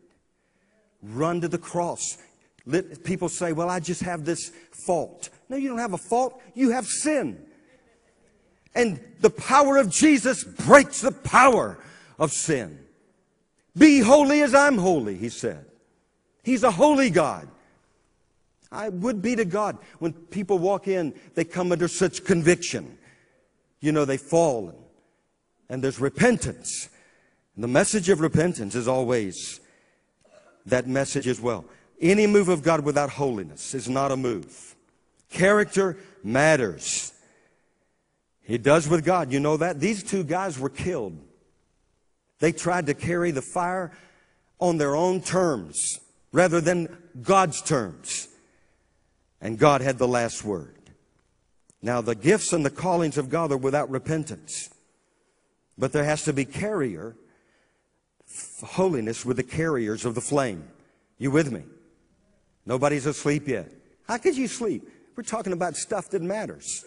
[1.01, 2.17] Run to the cross.
[2.65, 5.29] Let people say, well, I just have this fault.
[5.49, 6.41] No, you don't have a fault.
[6.53, 7.43] You have sin.
[8.75, 11.79] And the power of Jesus breaks the power
[12.19, 12.79] of sin.
[13.75, 15.66] Be holy as I'm holy, he said.
[16.47, 17.49] He's a holy God.
[18.71, 22.97] I would be to God when people walk in, they come under such conviction.
[23.81, 24.77] You know, they fall and,
[25.67, 26.87] and there's repentance.
[27.55, 29.59] And the message of repentance is always
[30.65, 31.65] that message as well.
[31.99, 34.73] Any move of God without holiness is not a move.
[35.29, 37.11] Character matters.
[38.47, 39.33] It does with God.
[39.33, 39.81] You know that?
[39.81, 41.19] These two guys were killed.
[42.39, 43.91] They tried to carry the fire
[44.61, 45.99] on their own terms
[46.31, 48.27] rather than God's terms.
[49.39, 50.75] And God had the last word.
[51.81, 54.69] Now, the gifts and the callings of God are without repentance.
[55.77, 57.15] But there has to be carrier
[58.63, 60.67] holiness with the carriers of the flame.
[61.17, 61.63] You with me?
[62.65, 63.71] Nobody's asleep yet.
[64.07, 64.87] How could you sleep?
[65.15, 66.85] We're talking about stuff that matters.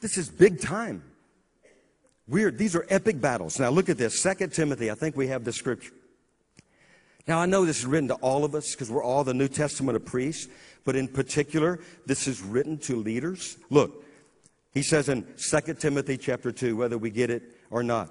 [0.00, 1.02] This is big time.
[2.28, 2.58] Weird.
[2.58, 3.58] These are epic battles.
[3.58, 4.20] Now look at this.
[4.20, 4.90] Second Timothy.
[4.90, 5.92] I think we have the scripture.
[7.26, 9.48] Now I know this is written to all of us because we're all the New
[9.48, 10.48] Testament of priests,
[10.84, 13.56] but in particular, this is written to leaders.
[13.70, 14.04] Look,
[14.74, 18.10] he says in 2 Timothy chapter 2, whether we get it or not.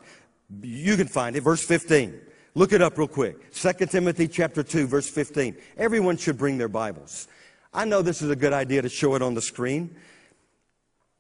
[0.62, 2.20] You can find it, verse 15.
[2.56, 3.52] Look it up real quick.
[3.52, 5.58] 2 Timothy chapter 2, verse 15.
[5.78, 7.28] Everyone should bring their Bibles.
[7.74, 9.96] I know this is a good idea to show it on the screen,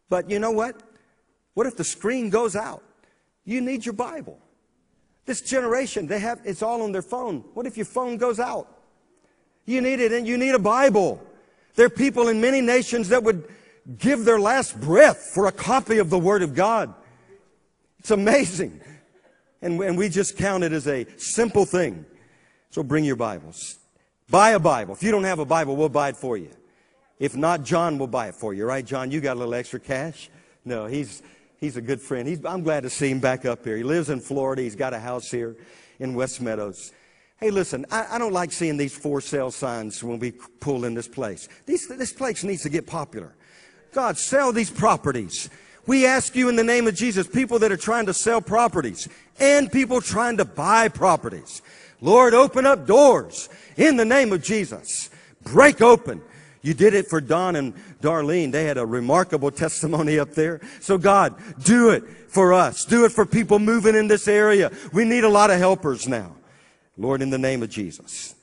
[0.10, 0.82] but you know what?
[1.56, 2.84] What if the screen goes out?
[3.46, 4.40] You need your Bible.
[5.26, 7.46] This generation, they have, it's all on their phone.
[7.54, 8.68] What if your phone goes out?
[9.66, 11.22] You need it and you need a Bible.
[11.76, 13.48] There are people in many nations that would
[13.98, 16.94] give their last breath for a copy of the Word of God.
[18.00, 18.82] It's amazing.
[19.62, 22.06] And, and we just count it as a simple thing.
[22.70, 23.78] So bring your Bibles.
[24.30, 24.94] Buy a Bible.
[24.94, 26.50] If you don't have a Bible, we'll buy it for you.
[27.20, 29.12] If not, John will buy it for you, right, John?
[29.12, 30.30] You got a little extra cash?
[30.66, 31.22] No, he's,
[31.64, 32.28] he's a good friend.
[32.28, 33.78] He's, I'm glad to see him back up here.
[33.78, 34.62] He lives in Florida.
[34.62, 35.56] He's got a house here
[35.98, 36.92] in West Meadows.
[37.38, 40.94] Hey, listen, I, I don't like seeing these for sale signs when we pull in
[40.94, 41.48] this place.
[41.66, 43.34] These, this place needs to get popular.
[43.94, 45.50] God, sell these properties.
[45.86, 49.08] We ask you in the name of Jesus, people that are trying to sell properties
[49.40, 51.62] and people trying to buy properties.
[52.02, 53.48] Lord, open up doors
[53.78, 55.10] in the name of Jesus.
[55.44, 56.22] Break open.
[56.64, 58.52] You did it for Don and Darlene.
[58.52, 60.62] They had a remarkable testimony up there.
[60.80, 62.86] So God, do it for us.
[62.86, 64.72] Do it for people moving in this area.
[64.94, 66.36] We need a lot of helpers now.
[66.98, 68.34] Lord, in the name of Jesus.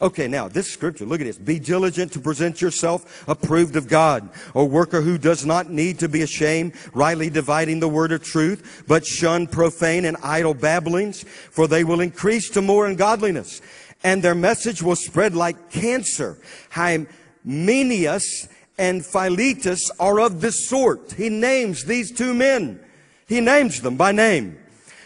[0.00, 1.38] Okay, now this scripture, look at this.
[1.38, 6.08] Be diligent to present yourself approved of God, a worker who does not need to
[6.08, 11.66] be ashamed, rightly dividing the word of truth, but shun profane and idle babblings, for
[11.66, 13.60] they will increase to more ungodliness,
[14.04, 16.38] and their message will spread like cancer.
[17.48, 21.12] Hymenaeus and Philetus are of this sort.
[21.12, 22.80] He names these two men.
[23.26, 24.58] He names them by name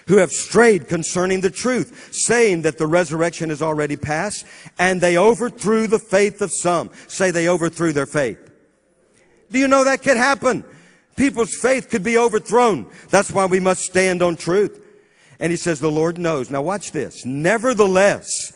[0.08, 4.44] who have strayed concerning the truth, saying that the resurrection is already past,
[4.78, 6.90] and they overthrew the faith of some.
[7.06, 8.50] Say they overthrew their faith.
[9.50, 10.64] Do you know that could happen?
[11.14, 12.90] People's faith could be overthrown.
[13.10, 14.80] That's why we must stand on truth.
[15.38, 16.50] And he says, the Lord knows.
[16.50, 17.24] Now watch this.
[17.24, 18.52] Nevertheless,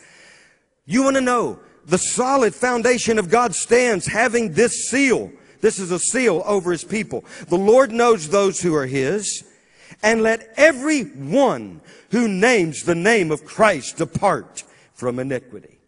[0.85, 5.31] you want to know, the solid foundation of God stands having this seal.
[5.61, 7.25] This is a seal over his people.
[7.47, 9.43] The Lord knows those who are his
[10.03, 11.81] and let every one
[12.11, 14.63] who names the name of Christ depart
[14.93, 15.79] from iniquity.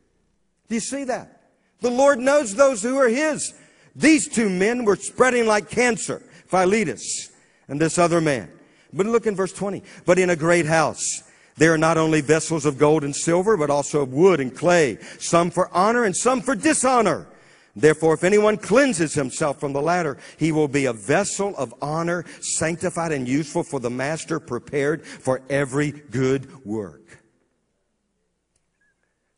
[0.67, 1.41] Do you see that?
[1.81, 3.53] The Lord knows those who are His.
[3.95, 7.31] These two men were spreading like cancer, Philetus
[7.67, 8.51] and this other man.
[8.91, 9.83] But look in verse 20.
[10.05, 11.23] But in a great house,
[11.59, 14.97] there are not only vessels of gold and silver, but also of wood and clay,
[15.19, 17.27] some for honor and some for dishonor.
[17.75, 22.23] Therefore, if anyone cleanses himself from the latter, he will be a vessel of honor,
[22.39, 27.19] sanctified and useful for the master, prepared for every good work.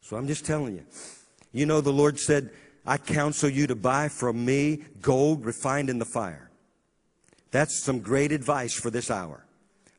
[0.01, 0.85] So I'm just telling you.
[1.51, 2.51] You know, the Lord said,
[2.85, 6.51] I counsel you to buy from me gold refined in the fire.
[7.49, 9.43] That's some great advice for this hour.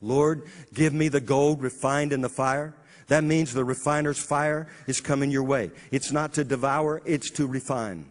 [0.03, 0.43] Lord,
[0.75, 2.75] give me the gold refined in the fire.
[3.07, 5.71] That means the refiner's fire is coming your way.
[5.91, 8.11] It's not to devour, it's to refine.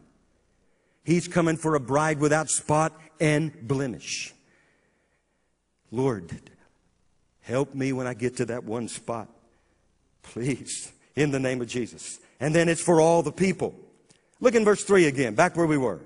[1.04, 4.34] He's coming for a bride without spot and blemish.
[5.92, 6.32] Lord,
[7.42, 9.28] help me when I get to that one spot.
[10.24, 12.20] Please, in the name of Jesus.
[12.40, 13.76] And then it's for all the people.
[14.40, 16.00] Look in verse 3 again, back where we were.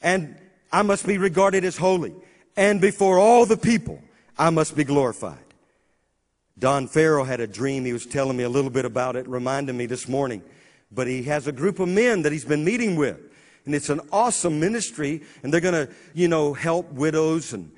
[0.00, 0.36] And
[0.70, 2.14] I must be regarded as holy.
[2.56, 4.02] And before all the people,
[4.38, 5.38] I must be glorified.
[6.58, 7.84] Don Farrell had a dream.
[7.84, 10.42] He was telling me a little bit about it, reminding me this morning.
[10.90, 13.18] But he has a group of men that he's been meeting with.
[13.64, 15.22] And it's an awesome ministry.
[15.42, 17.72] And they're going to, you know, help widows and,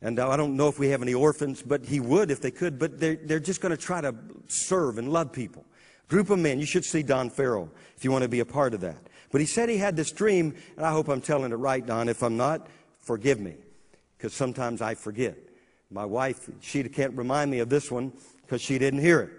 [0.00, 2.78] and I don't know if we have any orphans, but he would if they could.
[2.78, 4.14] But they're, they're just going to try to
[4.48, 5.64] serve and love people.
[6.08, 6.58] Group of men.
[6.58, 8.98] You should see Don Farrell if you want to be a part of that.
[9.30, 12.08] But he said he had this dream, and I hope I'm telling it right, Don.
[12.08, 12.66] If I'm not,
[12.98, 13.54] forgive me,
[14.18, 15.36] because sometimes I forget.
[15.92, 19.30] My wife, she can't remind me of this one because she didn't hear it.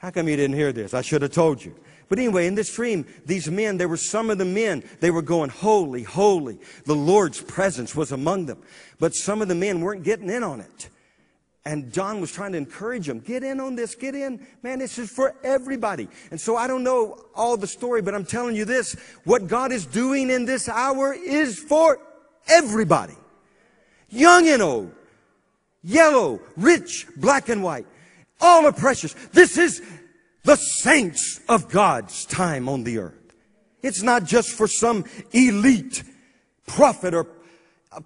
[0.00, 0.94] How come you didn't hear this?
[0.94, 1.74] I should have told you.
[2.08, 5.22] But anyway, in this dream, these men, there were some of the men, they were
[5.22, 6.58] going, holy, holy.
[6.86, 8.62] The Lord's presence was among them.
[8.98, 10.88] But some of the men weren't getting in on it.
[11.64, 14.46] And John was trying to encourage them, get in on this, get in.
[14.62, 16.08] Man, this is for everybody.
[16.30, 18.94] And so I don't know all the story, but I'm telling you this.
[19.24, 21.98] What God is doing in this hour is for
[22.48, 23.16] everybody.
[24.08, 24.94] Young and old.
[25.82, 27.86] Yellow, rich, black and white.
[28.40, 29.14] All are precious.
[29.32, 29.82] This is
[30.44, 33.14] the saints of God's time on the earth.
[33.82, 36.02] It's not just for some elite
[36.66, 37.26] prophet or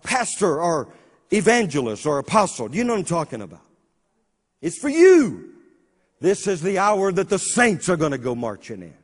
[0.03, 0.89] pastor or
[1.33, 2.69] evangelist or apostle.
[2.69, 3.61] Do you know what I'm talking about?
[4.61, 5.51] It's for you.
[6.21, 8.95] This is the hour that the saints are going to go marching in.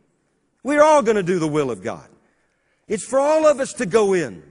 [0.62, 2.08] We're all going to do the will of God.
[2.88, 4.42] It's for all of us to go in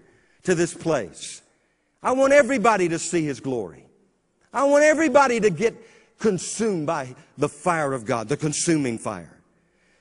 [0.43, 1.41] to this place.
[2.01, 3.88] I want everybody to see His glory.
[4.53, 5.75] I want everybody to get
[6.19, 9.37] consumed by the fire of God, the consuming fire.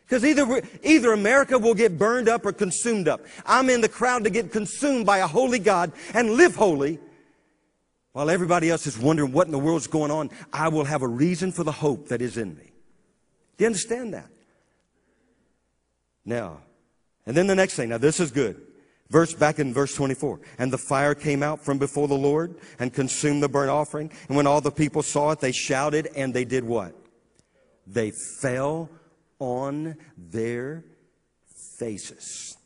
[0.05, 3.21] Because either, either America will get burned up or consumed up.
[3.45, 6.99] I'm in the crowd to get consumed by a holy God and live holy
[8.19, 11.07] while everybody else is wondering what in the world's going on, I will have a
[11.07, 12.73] reason for the hope that is in me.
[13.57, 14.29] Do you understand that?
[16.25, 16.63] Now,
[17.27, 17.91] and then the next thing.
[17.91, 18.61] Now, this is good.
[19.11, 20.41] Verse back in verse 24.
[20.59, 24.13] And the fire came out from before the Lord and consumed the burnt offering.
[24.29, 26.95] And when all the people saw it, they shouted and they did what?
[27.87, 28.91] They fell
[29.39, 30.85] on their
[31.79, 32.57] faces.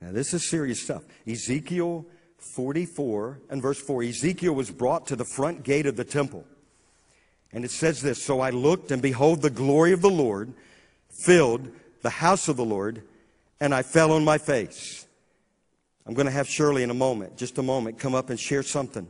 [0.00, 1.04] Now, this is serious stuff.
[1.26, 2.06] Ezekiel
[2.38, 6.44] 44 and verse 4, Ezekiel was brought to the front gate of the temple.
[7.52, 10.52] And it says this So I looked, and behold, the glory of the Lord
[11.08, 11.68] filled
[12.02, 13.02] the house of the Lord,
[13.60, 15.06] and I fell on my face.
[16.06, 18.62] I'm going to have Shirley in a moment, just a moment, come up and share
[18.62, 19.06] something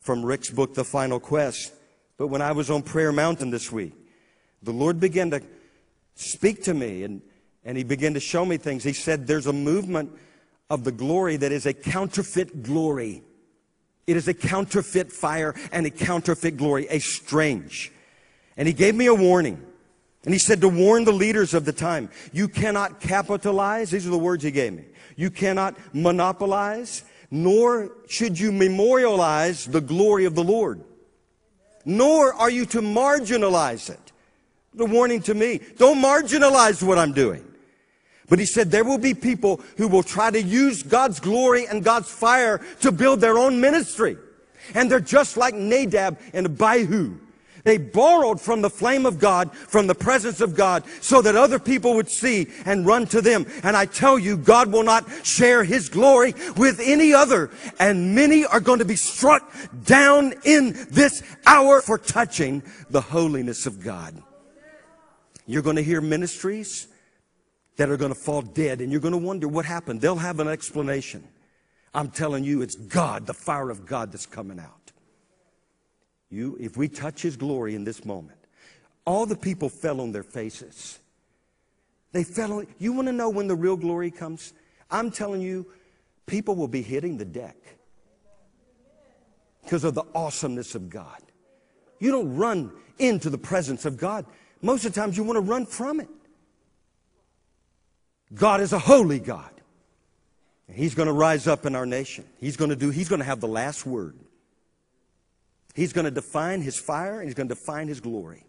[0.00, 1.72] from Rick's book, The Final Quest.
[2.18, 3.94] But when I was on Prayer Mountain this week,
[4.62, 5.40] the Lord began to
[6.14, 7.22] speak to me and,
[7.64, 8.84] and He began to show me things.
[8.84, 10.12] He said, There's a movement
[10.68, 13.22] of the glory that is a counterfeit glory.
[14.06, 17.92] It is a counterfeit fire and a counterfeit glory, a strange.
[18.56, 19.64] And he gave me a warning.
[20.24, 23.90] And he said to warn the leaders of the time, you cannot capitalize.
[23.90, 24.84] These are the words he gave me.
[25.16, 30.82] You cannot monopolize, nor should you memorialize the glory of the Lord.
[31.84, 34.12] Nor are you to marginalize it.
[34.74, 35.60] The warning to me.
[35.78, 37.44] Don't marginalize what I'm doing.
[38.28, 41.82] But he said there will be people who will try to use God's glory and
[41.82, 44.16] God's fire to build their own ministry.
[44.74, 47.18] And they're just like Nadab and Abihu.
[47.64, 51.58] They borrowed from the flame of God, from the presence of God, so that other
[51.58, 53.46] people would see and run to them.
[53.62, 57.50] And I tell you, God will not share His glory with any other.
[57.78, 59.52] And many are going to be struck
[59.84, 64.22] down in this hour for touching the holiness of God.
[65.46, 66.86] You're going to hear ministries
[67.76, 70.00] that are going to fall dead, and you're going to wonder what happened.
[70.00, 71.26] They'll have an explanation.
[71.92, 74.79] I'm telling you, it's God, the fire of God that's coming out.
[76.30, 78.38] You, if we touch His glory in this moment,
[79.04, 80.98] all the people fell on their faces.
[82.12, 82.66] They fell on.
[82.78, 84.52] You want to know when the real glory comes?
[84.90, 85.66] I'm telling you,
[86.26, 87.56] people will be hitting the deck
[89.62, 91.20] because of the awesomeness of God.
[91.98, 94.24] You don't run into the presence of God.
[94.62, 96.08] Most of the times, you want to run from it.
[98.32, 99.50] God is a holy God.
[100.68, 102.24] And He's going to rise up in our nation.
[102.38, 104.16] He's going to do, he's going to have the last word.
[105.74, 108.44] He's going to define his fire and he's going to define his glory.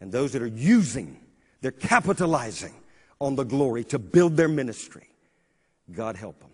[0.00, 1.20] And those that are using,
[1.60, 2.74] they're capitalizing
[3.20, 5.08] on the glory to build their ministry.
[5.92, 6.50] God help them.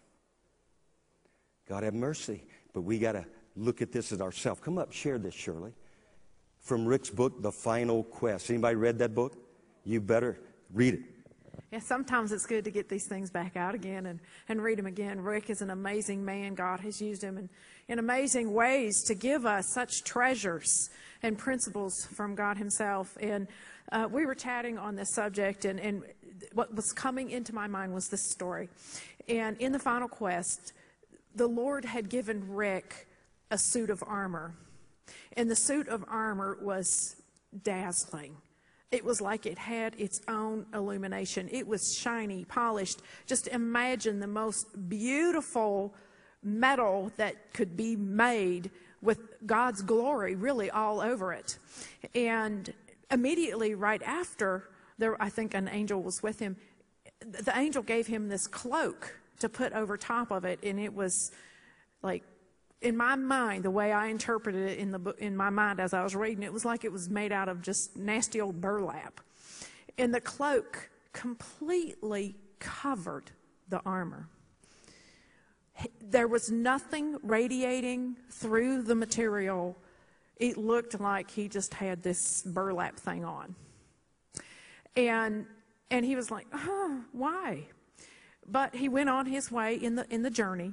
[1.68, 2.44] God have mercy.
[2.72, 3.24] But we got to
[3.56, 4.60] look at this as ourselves.
[4.60, 5.72] Come up, share this, Shirley.
[6.60, 8.50] From Rick's book, The Final Quest.
[8.50, 9.36] Anybody read that book?
[9.84, 10.38] You better
[10.72, 11.00] read it.
[11.72, 14.86] Yeah, sometimes it's good to get these things back out again and, and read them
[14.86, 15.20] again.
[15.20, 16.54] Rick is an amazing man.
[16.54, 17.48] God has used him in,
[17.88, 20.90] in amazing ways to give us such treasures
[21.22, 23.16] and principles from God Himself.
[23.20, 23.46] And
[23.92, 26.02] uh, we were chatting on this subject, and, and
[26.52, 28.68] what was coming into my mind was this story.
[29.28, 30.72] And in the final quest,
[31.34, 33.06] the Lord had given Rick
[33.50, 34.54] a suit of armor.
[35.34, 37.16] And the suit of armor was
[37.62, 38.36] dazzling.
[38.90, 41.48] It was like it had its own illumination.
[41.52, 43.02] It was shiny, polished.
[43.26, 45.94] Just imagine the most beautiful
[46.46, 48.70] metal that could be made
[49.02, 51.58] with God's glory really all over it.
[52.14, 52.72] And
[53.10, 54.68] immediately right after,
[54.98, 56.56] there, I think an angel was with him.
[57.20, 61.32] The angel gave him this cloak to put over top of it, and it was
[62.02, 62.22] like
[62.82, 66.02] in my mind, the way I interpreted it in the in my mind as I
[66.02, 69.20] was reading, it was like it was made out of just nasty old burlap.
[69.98, 73.30] And the cloak completely covered
[73.68, 74.28] the armor.
[76.00, 79.76] There was nothing radiating through the material.
[80.36, 83.54] It looked like he just had this burlap thing on.
[84.96, 85.46] And
[85.90, 87.68] and he was like, oh, why?
[88.48, 90.72] But he went on his way in the in the journey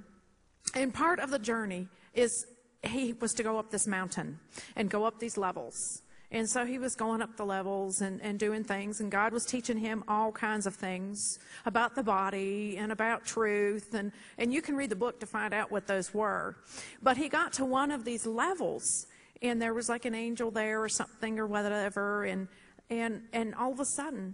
[0.75, 2.47] and part of the journey is
[2.81, 4.39] he was to go up this mountain
[4.75, 6.01] and go up these levels.
[6.33, 9.45] And so he was going up the levels and, and doing things, and God was
[9.45, 13.93] teaching him all kinds of things about the body and about truth.
[13.93, 16.55] And, and you can read the book to find out what those were.
[17.03, 19.05] But he got to one of these levels,
[19.43, 22.23] and there was like an angel there or something or whatever.
[22.23, 22.47] And,
[22.89, 24.33] and, and all of a sudden,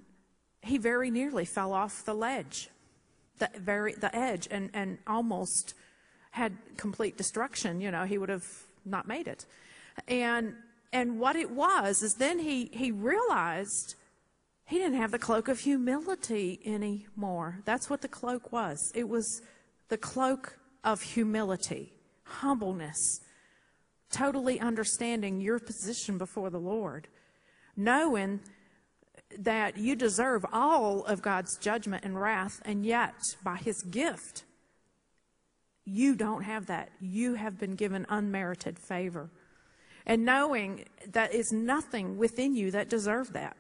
[0.62, 2.70] he very nearly fell off the ledge,
[3.40, 5.74] the, very, the edge, and, and almost
[6.32, 8.48] had complete destruction, you know, he would have
[8.86, 9.46] not made it.
[10.08, 10.54] And
[10.92, 13.96] and what it was is then he he realized
[14.66, 17.60] he didn't have the cloak of humility anymore.
[17.66, 18.92] That's what the cloak was.
[18.94, 19.42] It was
[19.90, 23.22] the cloak of humility, humbleness,
[24.12, 27.08] totally understanding your position before the Lord,
[27.76, 28.42] knowing
[29.40, 34.44] that you deserve all of God's judgment and wrath, and yet by his gift,
[35.86, 36.90] you don't have that.
[37.00, 39.30] You have been given unmerited favor.
[40.10, 43.56] And knowing that is nothing within you that deserve that.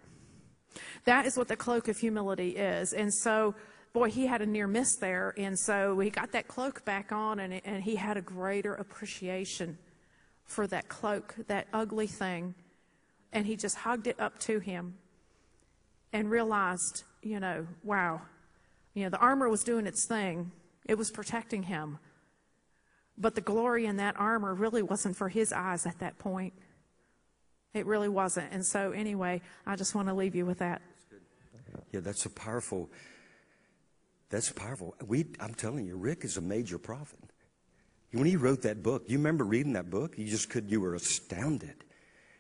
[1.06, 2.91] That is what the cloak of humility is.
[2.91, 3.54] And so,
[3.93, 5.36] boy, he had a near miss there.
[5.38, 9.78] And so he got that cloak back on and, and he had a greater appreciation
[10.43, 12.56] for that cloak, that ugly thing.
[13.32, 14.95] And he just hugged it up to him
[16.12, 18.22] and realized, you know, wow,
[18.95, 20.52] you know, the armor was doing its thing.
[20.88, 22.00] It was protecting him.
[23.20, 26.53] But the glory in that armor really wasn't for his eyes at that point.
[27.74, 28.51] It really wasn't.
[28.51, 30.82] And so, anyway, I just want to leave you with that.
[31.91, 32.89] Yeah, that's a powerful.
[34.30, 34.95] That's powerful.
[35.05, 37.20] We, I'm telling you, Rick is a major prophet.
[38.11, 40.17] When he wrote that book, you remember reading that book?
[40.17, 41.76] You just could, you were astounded.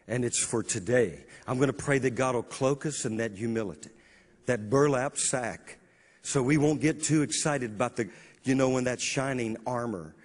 [0.07, 1.25] And it's for today.
[1.45, 3.91] I'm going to pray that God will cloak us in that humility,
[4.47, 5.77] that burlap sack,
[6.23, 8.09] so we won't get too excited about the,
[8.43, 10.15] you know, in that shining armor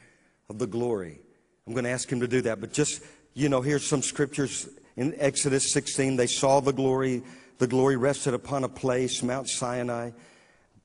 [0.48, 1.20] of the glory.
[1.66, 2.60] I'm going to ask him to do that.
[2.60, 6.16] But just, you know, here's some scriptures in Exodus 16.
[6.16, 7.22] They saw the glory.
[7.58, 10.10] The glory rested upon a place, Mount Sinai.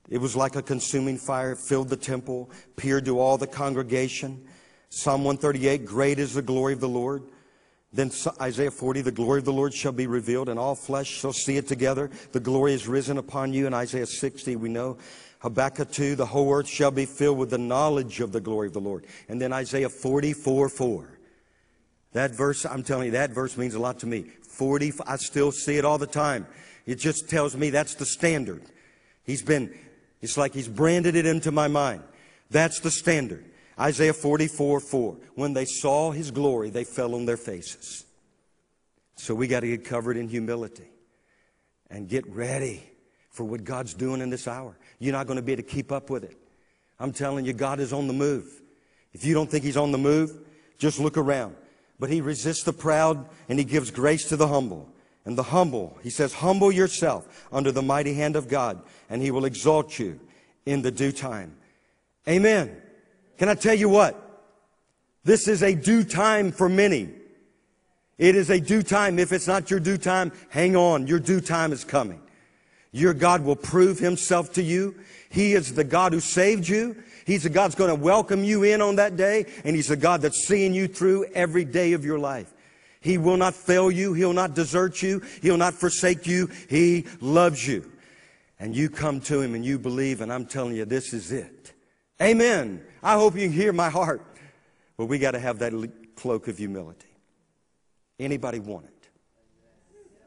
[0.09, 1.51] It was like a consuming fire.
[1.51, 4.45] It filled the temple, appeared to all the congregation.
[4.89, 7.23] Psalm 138, great is the glory of the Lord.
[7.91, 11.33] Then Isaiah 40, the glory of the Lord shall be revealed, and all flesh shall
[11.33, 12.09] see it together.
[12.31, 13.65] The glory is risen upon you.
[13.67, 14.97] In Isaiah 60, we know
[15.39, 18.73] Habakkuk 2, the whole earth shall be filled with the knowledge of the glory of
[18.73, 19.05] the Lord.
[19.29, 21.19] And then Isaiah 44, 4.
[22.11, 24.23] That verse, I'm telling you, that verse means a lot to me.
[24.41, 26.45] 40, I still see it all the time.
[26.85, 28.63] It just tells me that's the standard.
[29.23, 29.73] He's been,
[30.21, 32.03] it's like he's branded it into my mind.
[32.49, 33.45] That's the standard.
[33.79, 35.17] Isaiah 44, 4.
[35.35, 38.03] When they saw his glory, they fell on their faces.
[39.15, 40.89] So we got to get covered in humility
[41.89, 42.88] and get ready
[43.39, 44.75] for what God's doing in this hour.
[44.99, 46.35] You're not going to be able to keep up with it.
[46.99, 48.61] I'm telling you, God is on the move.
[49.13, 50.37] If you don't think He's on the move,
[50.77, 51.55] just look around.
[52.01, 54.89] But He resists the proud and He gives grace to the humble.
[55.23, 59.31] And the humble, He says, humble yourself under the mighty hand of God and He
[59.31, 60.19] will exalt you
[60.65, 61.55] in the due time.
[62.27, 62.75] Amen.
[63.37, 64.21] Can I tell you what?
[65.23, 67.07] This is a due time for many.
[68.17, 69.17] It is a due time.
[69.17, 71.07] If it's not your due time, hang on.
[71.07, 72.21] Your due time is coming.
[72.91, 74.95] Your God will prove himself to you.
[75.29, 76.95] He is the God who saved you.
[77.25, 79.45] He's the God that's going to welcome you in on that day.
[79.63, 82.51] And he's the God that's seeing you through every day of your life.
[83.01, 84.13] He will not fail you.
[84.13, 85.21] He'll not desert you.
[85.41, 86.49] He'll not forsake you.
[86.67, 87.91] He loves you.
[88.59, 91.73] and you come to him and you believe, and I'm telling you, this is it.
[92.21, 92.83] Amen.
[93.01, 94.21] I hope you hear my heart.
[94.97, 95.71] But we got to have that
[96.15, 97.07] cloak of humility.
[98.19, 99.09] Anybody want it?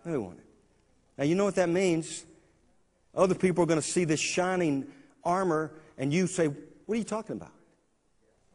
[0.04, 0.46] Who want it?
[1.18, 2.24] Now, you know what that means?
[3.14, 4.86] Other people are going to see this shining
[5.24, 7.52] armor, and you say, What are you talking about?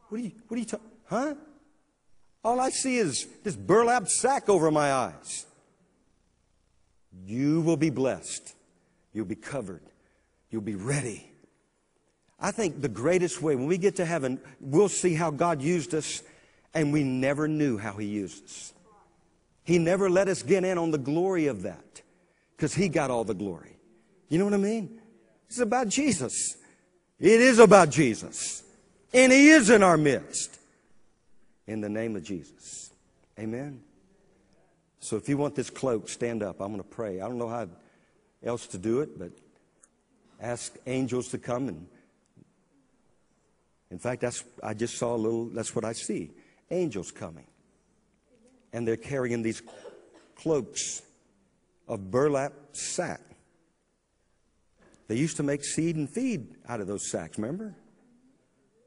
[0.10, 1.36] What are you, what are you talking, huh?
[2.43, 5.45] All I see is this burlap sack over my eyes.
[7.26, 8.55] You will be blessed.
[9.14, 9.84] You'll be covered.
[10.49, 11.30] You'll be ready.
[12.39, 15.93] I think the greatest way, when we get to heaven, we'll see how God used
[15.93, 16.22] us,
[16.74, 18.74] and we never knew how He used us.
[19.64, 22.01] He never let us get in on the glory of that
[22.55, 23.76] because He got all the glory.
[24.30, 24.99] You know what I mean?
[25.47, 26.57] It's about Jesus.
[27.19, 28.63] It is about Jesus.
[29.13, 30.59] And He is in our midst.
[31.65, 32.91] In the name of Jesus.
[33.39, 33.82] Amen.
[34.99, 36.59] So if you want this cloak, stand up.
[36.59, 37.21] I'm going to pray.
[37.21, 37.67] I don't know how
[38.43, 39.32] else to do it, but
[40.41, 41.88] ask angels to come and
[43.89, 46.32] in fact that's I just saw a little that's what I see.
[46.69, 47.47] Angels coming.
[48.73, 49.61] And they're carrying these
[50.36, 51.01] cloaks
[51.88, 53.21] of burlap sack.
[55.08, 57.76] They used to make seed and feed out of those sacks, remember?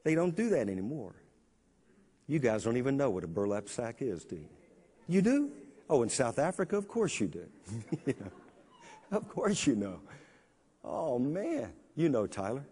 [0.03, 1.15] They don't do that anymore.
[2.27, 4.49] You guys don't even know what a burlap sack is, do you?
[5.07, 5.51] You do?
[5.89, 8.13] Oh, in South Africa, of course you do.
[9.11, 9.99] Of course you know.
[10.83, 11.73] Oh, man.
[11.95, 12.65] You know, Tyler.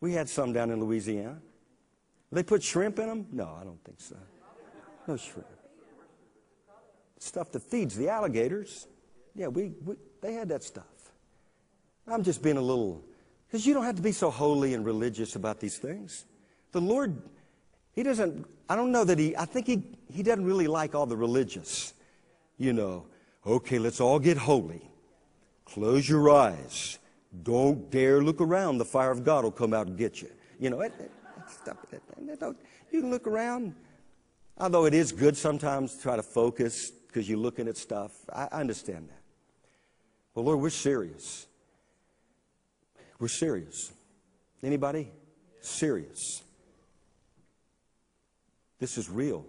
[0.00, 1.38] We had some down in Louisiana.
[2.32, 3.26] They put shrimp in them?
[3.30, 4.16] No, I don't think so.
[5.06, 5.46] No shrimp.
[7.18, 8.86] Stuff that feeds the alligators.
[9.34, 10.84] Yeah, we, we they had that stuff.
[12.06, 13.04] I'm just being a little,
[13.46, 16.24] because you don't have to be so holy and religious about these things.
[16.72, 17.22] The Lord,
[17.92, 19.82] He doesn't, I don't know that He, I think He,
[20.12, 21.94] he doesn't really like all the religious.
[22.58, 23.06] You know,
[23.46, 24.82] okay, let's all get holy.
[25.64, 26.98] Close your eyes.
[27.42, 28.78] Don't dare look around.
[28.78, 30.30] The fire of God will come out and get you.
[30.58, 31.10] You know, it, it,
[31.92, 32.56] it,
[32.90, 33.74] you can look around.
[34.58, 38.12] Although it is good sometimes to try to focus because you're looking at stuff.
[38.32, 39.22] I, I understand that.
[40.34, 41.46] But Lord, we're serious.
[43.20, 43.92] We're serious.
[44.62, 45.12] Anybody?
[45.60, 46.42] Serious.
[48.80, 49.44] This is real.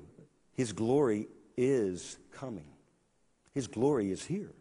[0.53, 2.67] His glory is coming.
[3.53, 4.51] His glory is here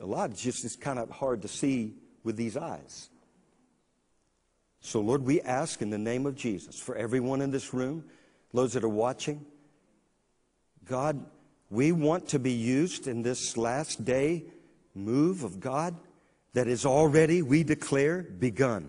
[0.00, 3.08] a lot just is kind of hard to see with these eyes.
[4.80, 8.04] So, Lord, we ask in the name of Jesus for everyone in this room,
[8.52, 9.44] those that are watching,
[10.84, 11.24] God,
[11.70, 14.44] we want to be used in this last day
[14.94, 15.96] move of God
[16.56, 18.88] that is already, we declare, begun.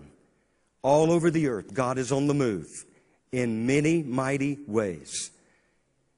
[0.80, 2.66] All over the earth, God is on the move
[3.30, 5.30] in many mighty ways.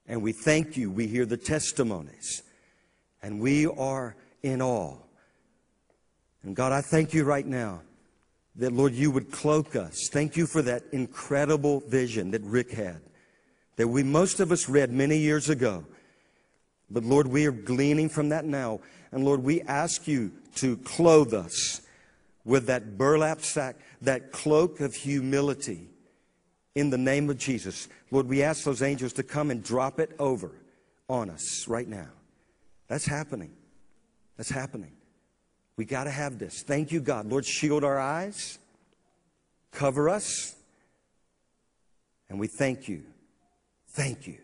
[0.06, 0.92] And we thank you.
[0.92, 2.44] We hear the testimonies.
[3.20, 4.94] And we are in awe.
[6.44, 7.80] And God, I thank you right now
[8.54, 10.08] that, Lord, you would cloak us.
[10.12, 13.00] Thank you for that incredible vision that Rick had,
[13.74, 15.84] that we, most of us read many years ago.
[16.88, 18.78] But Lord, we are gleaning from that now.
[19.10, 21.80] And Lord, we ask you to clothe us
[22.44, 25.88] with that burlap sack, that cloak of humility
[26.74, 27.88] in the name of Jesus.
[28.10, 30.52] Lord, we ask those angels to come and drop it over
[31.08, 32.08] on us right now.
[32.88, 33.52] That's happening.
[34.36, 34.92] That's happening.
[35.76, 36.62] We got to have this.
[36.62, 37.26] Thank you, God.
[37.26, 38.58] Lord, shield our eyes,
[39.72, 40.54] cover us,
[42.28, 43.02] and we thank you.
[43.88, 44.38] Thank you.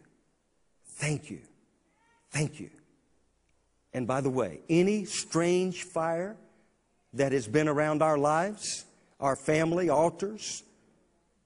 [0.87, 1.41] Thank you.
[2.31, 2.71] Thank you.
[3.97, 6.37] And by the way, any strange fire
[7.15, 8.85] that has been around our lives,
[9.19, 10.63] our family altars,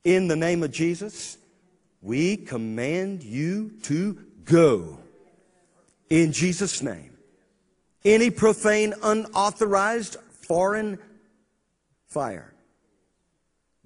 [0.02, 1.38] in the name of Jesus,
[2.02, 4.98] we command you to go.
[6.08, 7.16] In Jesus' name.
[8.04, 10.16] Any profane, unauthorized
[10.48, 10.98] foreign
[12.08, 12.52] fire.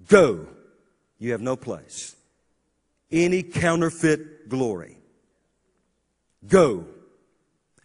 [0.07, 0.47] Go.
[1.19, 2.15] You have no place.
[3.11, 4.97] Any counterfeit glory.
[6.47, 6.85] Go.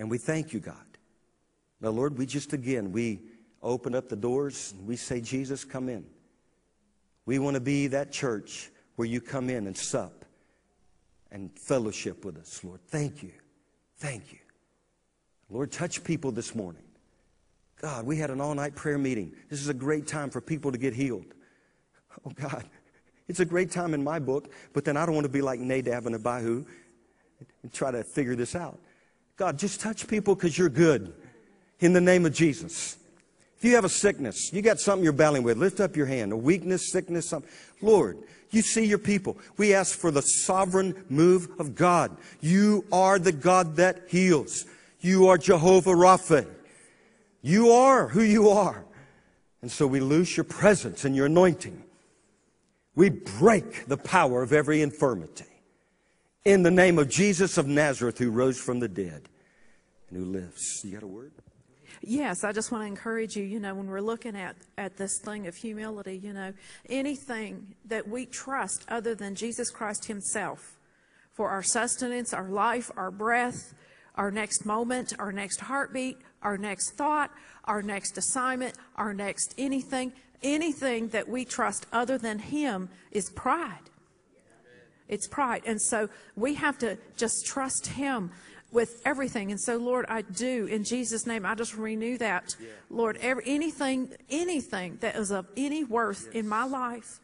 [0.01, 0.75] And we thank you, God.
[1.83, 3.21] Now, Lord, we just again, we
[3.63, 6.07] open up the doors and we say, Jesus, come in.
[7.27, 10.25] We want to be that church where you come in and sup
[11.31, 12.81] and fellowship with us, Lord.
[12.89, 13.33] Thank you.
[13.99, 14.39] Thank you.
[15.51, 16.83] Lord, touch people this morning.
[17.83, 19.35] God, we had an all night prayer meeting.
[19.51, 21.27] This is a great time for people to get healed.
[22.27, 22.65] Oh, God,
[23.29, 25.61] it's a great time in my book, but then I don't want to be like
[25.61, 26.65] Nadab and Abihu
[27.63, 28.81] and try to figure this out.
[29.41, 31.15] God, just touch people because you're good
[31.79, 32.99] in the name of Jesus.
[33.57, 36.33] If you have a sickness, you got something you're battling with, lift up your hand.
[36.33, 37.51] A weakness, sickness, something.
[37.81, 38.19] Lord,
[38.51, 39.39] you see your people.
[39.57, 42.19] We ask for the sovereign move of God.
[42.43, 44.67] You are the God that heals.
[45.01, 46.47] You are Jehovah Rapha.
[47.41, 48.85] You are who you are.
[49.63, 51.83] And so we lose your presence and your anointing.
[52.95, 55.50] We break the power of every infirmity.
[56.45, 59.29] In the name of Jesus of Nazareth, who rose from the dead
[60.09, 60.81] and who lives.
[60.83, 61.33] You got a word?
[62.01, 65.21] Yes, I just want to encourage you, you know, when we're looking at, at this
[65.23, 66.55] thing of humility, you know,
[66.89, 70.79] anything that we trust other than Jesus Christ Himself
[71.35, 73.75] for our sustenance, our life, our breath,
[74.15, 77.31] our next moment, our next heartbeat, our next thought,
[77.65, 83.90] our next assignment, our next anything, anything that we trust other than Him is pride.
[85.11, 85.63] It's pride.
[85.67, 88.31] And so we have to just trust Him
[88.73, 89.51] with everything.
[89.51, 91.45] And so, Lord, I do in Jesus' name.
[91.45, 92.69] I just renew that, yeah.
[92.89, 93.19] Lord.
[93.21, 96.35] Every, anything, anything that is of any worth yes.
[96.37, 97.21] in my life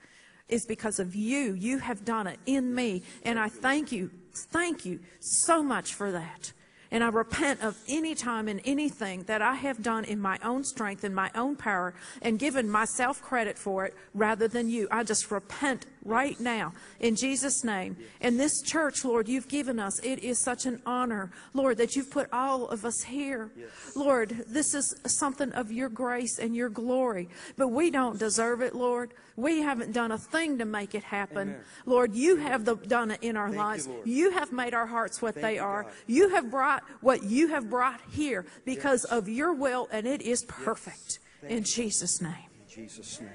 [0.48, 1.54] is because of you.
[1.54, 6.12] You have done it in me, and I thank you, thank you so much for
[6.12, 6.52] that.
[6.90, 10.62] And I repent of any time and anything that I have done in my own
[10.62, 14.86] strength and my own power and given myself credit for it rather than you.
[14.90, 17.96] I just repent right now in Jesus' name.
[18.20, 19.98] And this church, Lord, you've given us.
[20.00, 23.50] It is such an honor, Lord, that you've put all of us here.
[23.56, 23.68] Yes.
[23.94, 27.28] Lord, this is something of your grace and your glory.
[27.56, 29.12] But we don't deserve it, Lord.
[29.36, 31.48] We haven't done a thing to make it happen.
[31.48, 31.60] Amen.
[31.84, 33.86] Lord, you have the, done it in our Thank lives.
[33.86, 35.82] You, you, have made our hearts what Thank they are.
[35.82, 35.92] God.
[36.06, 39.12] You have brought what you have brought here because yes.
[39.12, 41.18] of your will, and it is perfect.
[41.42, 41.52] Yes.
[41.52, 42.32] In Jesus' name.
[42.32, 43.30] In Jesus' name.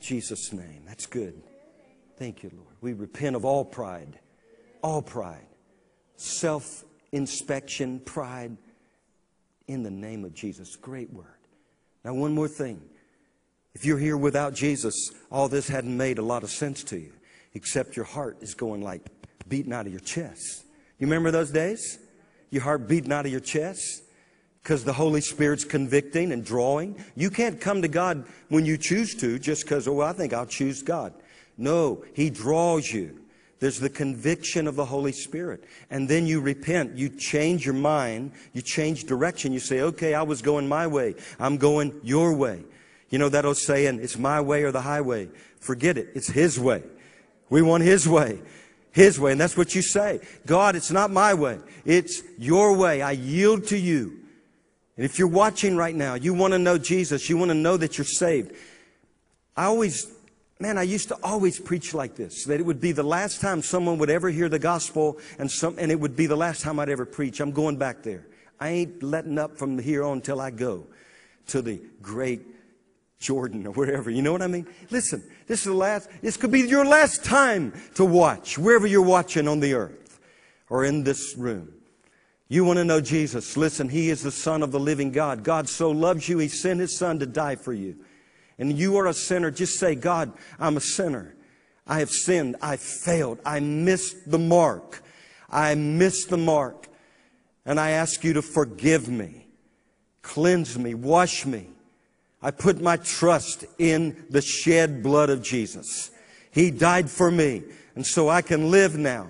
[0.00, 0.82] Jesus' name.
[0.86, 1.42] That's good.
[2.16, 2.74] Thank you, Lord.
[2.80, 4.18] We repent of all pride,
[4.82, 5.46] all pride,
[6.16, 8.56] self inspection, pride,
[9.66, 10.76] in the name of Jesus.
[10.76, 11.26] Great word.
[12.04, 12.80] Now, one more thing.
[13.74, 17.12] If you're here without Jesus, all this hadn't made a lot of sense to you,
[17.54, 19.02] except your heart is going like
[19.48, 20.64] beating out of your chest.
[20.98, 21.98] You remember those days?
[22.50, 24.02] Your heart beating out of your chest?
[24.62, 27.02] Because the Holy Spirit's convicting and drawing.
[27.16, 30.46] You can't come to God when you choose to just because, oh, I think I'll
[30.46, 31.12] choose God.
[31.56, 33.20] No, He draws you.
[33.60, 35.64] There's the conviction of the Holy Spirit.
[35.88, 36.98] And then you repent.
[36.98, 38.32] You change your mind.
[38.52, 39.52] You change direction.
[39.52, 41.14] You say, okay, I was going my way.
[41.38, 42.62] I'm going your way.
[43.08, 45.28] You know that old saying, it's my way or the highway.
[45.60, 46.08] Forget it.
[46.14, 46.82] It's His way.
[47.48, 48.40] We want His way.
[48.90, 49.32] His way.
[49.32, 50.20] And that's what you say.
[50.46, 51.58] God, it's not my way.
[51.84, 53.02] It's your way.
[53.02, 54.20] I yield to you.
[54.96, 57.28] And if you're watching right now, you want to know Jesus.
[57.28, 58.52] You want to know that you're saved.
[59.56, 60.13] I always
[60.60, 63.60] Man, I used to always preach like this, that it would be the last time
[63.60, 66.78] someone would ever hear the gospel and some, and it would be the last time
[66.78, 67.40] I'd ever preach.
[67.40, 68.26] I'm going back there.
[68.60, 70.86] I ain't letting up from here on until I go
[71.48, 72.42] to the great
[73.18, 74.10] Jordan or wherever.
[74.10, 74.66] You know what I mean?
[74.90, 79.02] Listen, this is the last, this could be your last time to watch, wherever you're
[79.02, 80.20] watching on the earth
[80.70, 81.72] or in this room.
[82.48, 83.56] You want to know Jesus.
[83.56, 85.42] Listen, He is the Son of the living God.
[85.42, 87.96] God so loves you, He sent His Son to die for you
[88.58, 91.34] and you are a sinner, just say, God, I'm a sinner.
[91.86, 92.56] I have sinned.
[92.62, 93.40] I failed.
[93.44, 95.02] I missed the mark.
[95.50, 96.88] I missed the mark.
[97.66, 99.46] And I ask you to forgive me,
[100.22, 101.68] cleanse me, wash me.
[102.42, 106.10] I put my trust in the shed blood of Jesus.
[106.50, 107.62] He died for me,
[107.94, 109.28] and so I can live now.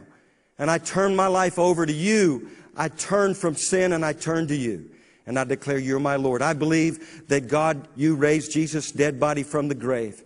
[0.58, 2.50] And I turn my life over to you.
[2.76, 4.90] I turn from sin and I turn to you
[5.26, 6.42] and I declare you're my Lord.
[6.42, 10.22] I believe that God, you raised Jesus' dead body from the grave.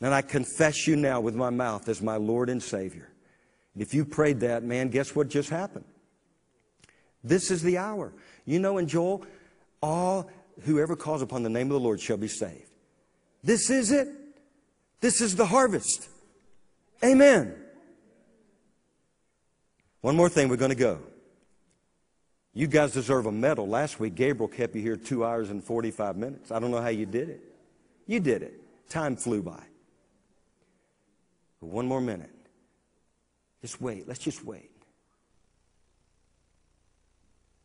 [0.00, 3.08] And I confess you now with my mouth as my Lord and Savior.
[3.74, 5.86] And if you prayed that, man, guess what just happened?
[7.24, 8.12] This is the hour.
[8.44, 9.24] You know, in Joel,
[9.82, 10.30] all
[10.64, 12.70] whoever calls upon the name of the Lord shall be saved.
[13.42, 14.08] This is it.
[15.00, 16.08] This is the harvest.
[17.04, 17.54] Amen.
[20.00, 21.00] One more thing, we're going to go.
[22.56, 23.68] You guys deserve a medal.
[23.68, 26.50] Last week, Gabriel kept you here two hours and 45 minutes.
[26.50, 27.42] I don't know how you did it.
[28.06, 28.58] You did it.
[28.88, 29.62] Time flew by.
[31.60, 32.32] One more minute.
[33.60, 34.08] Just wait.
[34.08, 34.70] Let's just wait.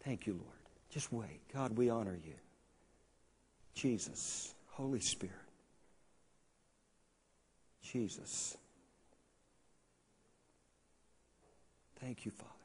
[0.03, 0.59] Thank you, Lord.
[0.89, 1.39] Just wait.
[1.53, 2.35] God, we honor you.
[3.73, 5.35] Jesus, Holy Spirit.
[7.81, 8.57] Jesus.
[12.01, 12.60] Thank you, Father.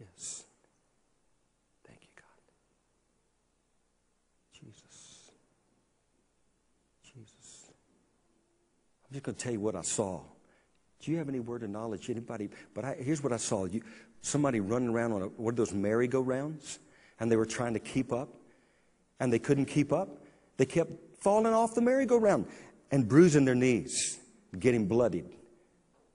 [0.00, 0.44] Yes.
[1.86, 2.24] Thank you, God.
[4.52, 5.30] Jesus.
[7.04, 7.70] Jesus.
[9.06, 10.20] I'm just going to tell you what I saw.
[11.00, 12.08] Do you have any word of knowledge?
[12.08, 12.48] Anybody?
[12.74, 13.66] But I, here's what I saw.
[13.66, 13.82] You,
[14.22, 16.78] somebody running around on a, one of those merry-go-rounds,
[17.18, 18.28] and they were trying to keep up,
[19.18, 20.24] and they couldn't keep up.
[20.56, 22.46] They kept falling off the merry-go-round
[22.90, 24.18] and bruising their knees,
[24.58, 25.26] getting bloodied.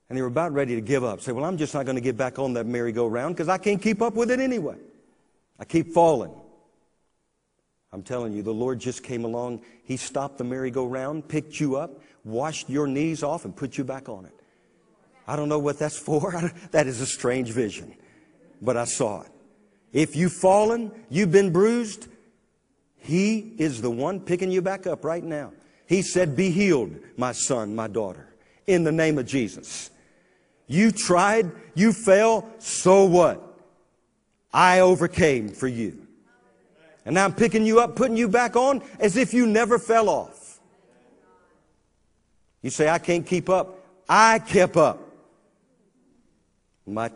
[0.08, 1.20] And they were about ready to give up.
[1.20, 3.82] Say, well, I'm just not going to get back on that merry-go-round because I can't
[3.82, 4.76] keep up with it anyway.
[5.58, 6.32] I keep falling.
[7.92, 9.62] I'm telling you, the Lord just came along.
[9.84, 14.08] He stopped the merry-go-round, picked you up, washed your knees off, and put you back
[14.08, 14.34] on it.
[15.26, 16.52] I don't know what that's for.
[16.70, 17.94] that is a strange vision,
[18.62, 19.30] but I saw it.
[19.92, 22.08] If you've fallen, you've been bruised,
[22.98, 25.52] He is the one picking you back up right now.
[25.86, 28.34] He said, Be healed, my son, my daughter,
[28.66, 29.90] in the name of Jesus.
[30.66, 33.42] You tried, you fell, so what?
[34.52, 36.06] I overcame for you.
[37.04, 40.08] And now I'm picking you up, putting you back on as if you never fell
[40.08, 40.60] off.
[42.62, 43.78] You say, I can't keep up.
[44.08, 45.00] I kept up.
[46.84, 47.10] My,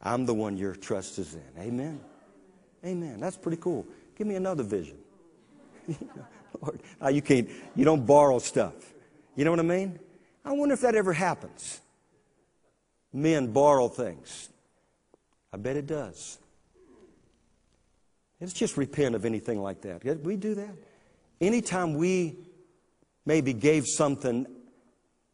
[0.00, 1.62] I'm the one your trust is in.
[1.62, 2.00] Amen.
[2.84, 3.20] Amen.
[3.20, 3.86] That's pretty cool.
[4.16, 4.96] Give me another vision.
[6.62, 6.80] Lord,
[7.12, 8.74] you can't, you don't borrow stuff.
[9.34, 9.98] You know what I mean?
[10.44, 11.80] I wonder if that ever happens.
[13.16, 14.50] Men borrow things.
[15.50, 16.36] I bet it does.
[18.38, 20.22] Let's just repent of anything like that.
[20.22, 20.74] We do that.
[21.40, 22.36] Anytime we
[23.24, 24.46] maybe gave something,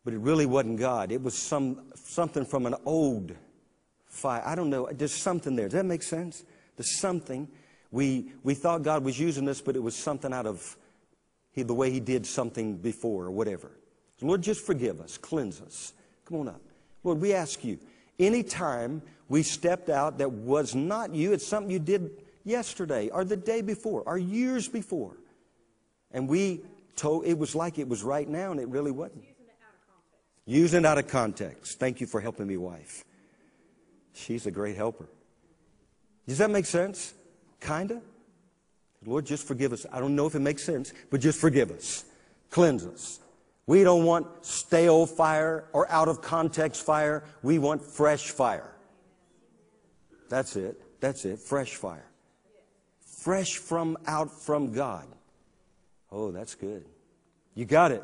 [0.04, 3.34] but it really wasn't God, it was some, something from an old
[4.06, 4.44] fire.
[4.46, 4.88] I don't know.
[4.92, 5.66] There's something there.
[5.66, 6.44] Does that make sense?
[6.76, 7.48] There's something.
[7.90, 10.76] We, we thought God was using us, but it was something out of
[11.50, 13.72] he, the way He did something before or whatever.
[14.20, 15.94] Lord, just forgive us, cleanse us.
[16.26, 16.62] Come on up.
[17.04, 17.78] Lord, we ask you,
[18.18, 23.36] anytime we stepped out that was not you, it's something you did yesterday or the
[23.36, 25.16] day before or years before.
[26.12, 26.60] And we
[26.96, 29.24] told, it was like it was right now and it really wasn't.
[30.44, 31.78] Using it out of context.
[31.78, 33.04] Thank you for helping me, wife.
[34.12, 35.08] She's a great helper.
[36.26, 37.14] Does that make sense?
[37.60, 38.02] Kinda?
[39.04, 39.86] Lord, just forgive us.
[39.92, 42.04] I don't know if it makes sense, but just forgive us.
[42.50, 43.20] Cleanse us.
[43.66, 47.24] We don't want stale fire or out of context fire.
[47.42, 48.74] We want fresh fire.
[50.28, 50.80] That's it.
[51.00, 51.38] That's it.
[51.38, 52.12] Fresh fire
[53.22, 55.06] fresh from out from God.
[56.10, 56.84] Oh, that's good.
[57.54, 58.02] You got it.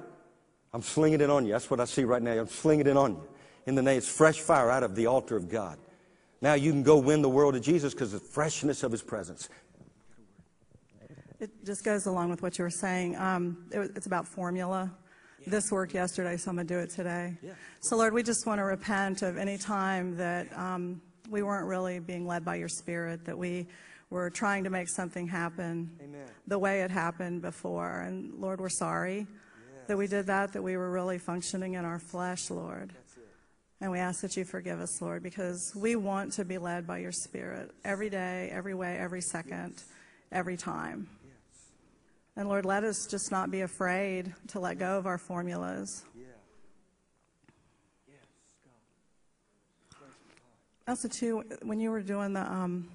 [0.72, 1.52] I'm slinging it on you.
[1.52, 2.32] That's what I see right now.
[2.32, 3.28] I'm slinging it on you.
[3.66, 5.78] In the name, it's fresh fire out of the altar of God.
[6.40, 9.02] Now you can go win the world to Jesus because of the freshness of His
[9.02, 9.48] presence.
[11.40, 13.16] It just goes along with what you were saying.
[13.16, 14.92] Um, it, it's about formula.
[15.50, 17.36] This worked yesterday, so I'm going to do it today.
[17.42, 17.52] Yeah.
[17.80, 22.00] So, Lord, we just want to repent of any time that um, we weren't really
[22.00, 23.66] being led by your Spirit, that we
[24.10, 26.26] we're trying to make something happen Amen.
[26.46, 28.00] the way it happened before.
[28.00, 29.26] And Lord, we're sorry
[29.86, 32.92] that we did that, that we were really functioning in our flesh, Lord.
[33.80, 36.98] And we ask that you forgive us, Lord, because we want to be led by
[36.98, 39.82] your Spirit every day, every way, every second,
[40.32, 41.08] every time.
[42.38, 46.04] And Lord, let us just not be afraid to let go of our formulas.
[46.14, 46.26] Yeah.
[48.06, 48.16] Yes,
[49.92, 50.00] God.
[50.86, 52.88] Also, too, when you were doing the um,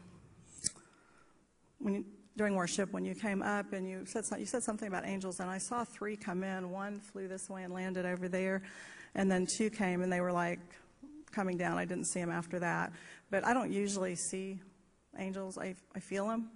[1.79, 2.05] when you,
[2.37, 5.49] during worship when you came up and you said, you said something about angels, and
[5.49, 6.71] I saw three come in.
[6.71, 8.61] One flew this way and landed over there,
[9.13, 10.61] and then two came and they were like
[11.33, 11.77] coming down.
[11.77, 12.93] I didn't see them after that.
[13.29, 14.61] But I don't usually see
[15.19, 15.57] angels.
[15.57, 16.49] I, I feel them,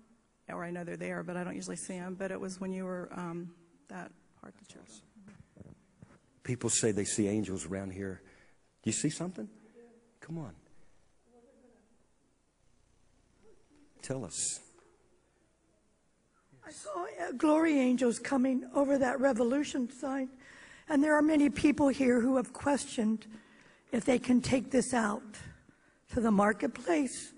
[0.50, 2.16] or I know they're there, but I don't usually see them.
[2.18, 3.52] But it was when you were um,
[3.90, 5.02] that part of the church.
[6.44, 8.22] People say they see angels around here.
[8.84, 9.50] Do you see something?
[10.22, 10.54] Come on.
[14.02, 14.62] Tell us.
[16.66, 20.30] I saw uh, glory angels coming over that revolution sign.
[20.90, 23.26] And there are many people here who have questioned
[23.92, 25.38] if they can take this out
[26.14, 27.34] to the marketplace,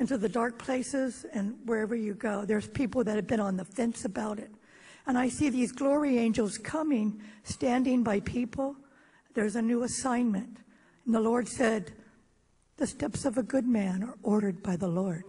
[0.00, 2.46] into the dark places, and wherever you go.
[2.46, 4.50] There's people that have been on the fence about it.
[5.06, 8.74] And I see these glory angels coming, standing by people.
[9.34, 10.56] There's a new assignment.
[11.04, 11.92] And the Lord said,
[12.78, 15.24] The steps of a good man are ordered by the Lord.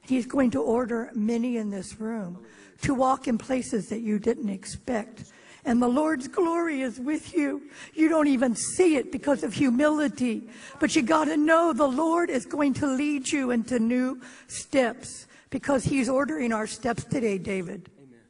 [0.00, 2.44] He's going to order many in this room
[2.80, 5.24] to walk in places that you didn't expect.
[5.64, 7.62] And the Lord's glory is with you.
[7.94, 10.42] You don't even see it because of humility.
[10.78, 15.26] But you got to know the Lord is going to lead you into new steps
[15.48, 17.88] because He's ordering our steps today, David.
[17.98, 18.20] Amen.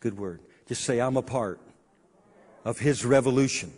[0.00, 0.40] Good word.
[0.66, 1.60] Just say, I'm a part
[2.64, 3.70] of His revolution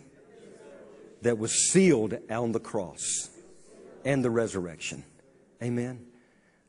[1.23, 3.29] that was sealed on the cross
[4.05, 5.03] and the resurrection.
[5.61, 6.05] Amen.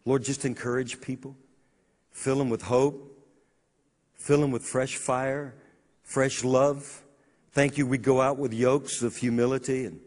[0.05, 1.37] Lord, just encourage people.
[2.11, 3.18] Fill them with hope.
[4.29, 5.55] Fill them with fresh fire,
[6.03, 7.03] fresh love.
[7.53, 7.87] Thank you.
[7.87, 10.01] We go out with yokes of humility, and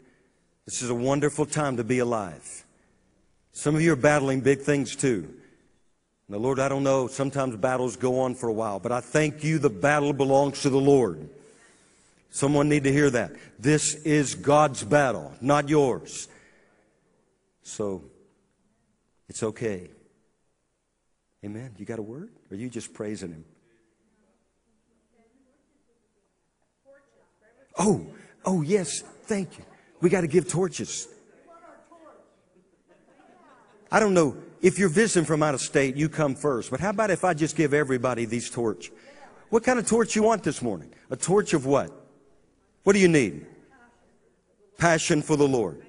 [0.64, 2.64] this is a wonderful time to be alive.
[3.50, 5.28] Some of you are battling big things too.
[6.28, 7.08] Now, Lord, I don't know.
[7.08, 9.58] Sometimes battles go on for a while, but I thank you.
[9.58, 11.28] The battle belongs to the Lord.
[12.30, 13.32] Someone need to hear that.
[13.58, 16.28] This is God's battle, not yours.
[17.64, 18.04] So,
[19.28, 19.90] it's okay.
[21.44, 21.74] Amen.
[21.76, 22.30] You got a word?
[22.48, 23.44] Or are you just praising him?
[27.84, 28.06] Oh,
[28.44, 29.02] oh, yes.
[29.24, 29.64] Thank you.
[30.00, 31.08] We got to give torches.
[33.90, 34.36] I don't know.
[34.60, 36.70] If you're visiting from out of state, you come first.
[36.70, 38.92] But how about if I just give everybody these torch?
[39.50, 40.94] What kind of torch you want this morning?
[41.10, 41.90] A torch of what?
[42.84, 43.46] What do you need?
[44.78, 45.84] Passion for the Lord.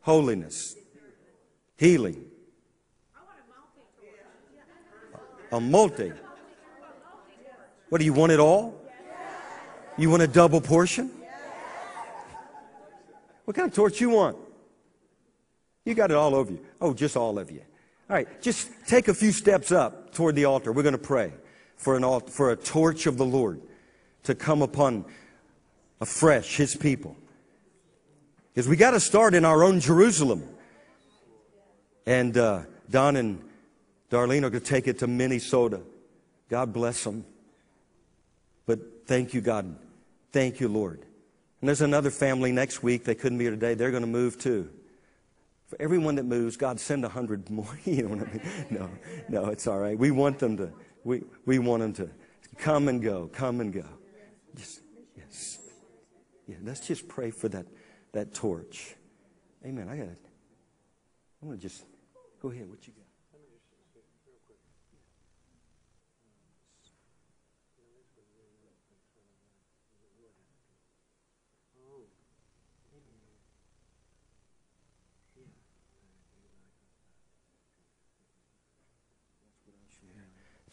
[0.00, 0.74] Holiness.
[1.76, 2.24] Healing.
[5.52, 6.12] A multi.
[7.90, 8.83] What do you want it all?
[9.96, 11.10] You want a double portion?
[13.44, 14.36] What kind of torch you want?
[15.84, 16.60] You got it all over you.
[16.80, 17.60] Oh, just all of you.
[18.08, 20.72] All right, just take a few steps up toward the altar.
[20.72, 21.32] We're going to pray
[21.76, 23.60] for an alt- for a torch of the Lord
[24.24, 25.04] to come upon
[26.00, 27.16] afresh His people.
[28.52, 30.48] Because we got to start in our own Jerusalem.
[32.06, 33.42] And uh, Don and
[34.10, 35.80] Darlene are going to take it to Minnesota.
[36.48, 37.24] God bless them.
[38.66, 39.76] But thank you, God.
[40.34, 40.98] Thank you, Lord.
[41.60, 43.04] And there's another family next week.
[43.04, 43.74] They couldn't be here today.
[43.74, 44.68] They're going to move too.
[45.68, 47.70] For everyone that moves, God send a hundred more.
[47.84, 48.66] you know what I mean?
[48.68, 48.90] No,
[49.28, 49.96] no, it's all right.
[49.96, 50.72] We want them to.
[51.04, 52.10] We we want them to
[52.58, 53.86] come and go, come and go.
[54.56, 54.80] Just
[55.16, 55.60] yes,
[56.48, 56.56] yeah.
[56.64, 57.66] Let's just pray for that
[58.10, 58.96] that torch.
[59.64, 59.88] Amen.
[59.88, 60.08] I got.
[60.08, 61.84] I'm gonna just
[62.42, 62.68] go ahead.
[62.68, 63.03] What you got?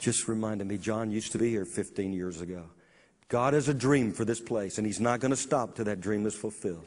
[0.01, 2.65] Just reminded me John used to be here 15 years ago.
[3.29, 6.01] God has a dream for this place, and He's not going to stop till that
[6.01, 6.85] dream is fulfilled.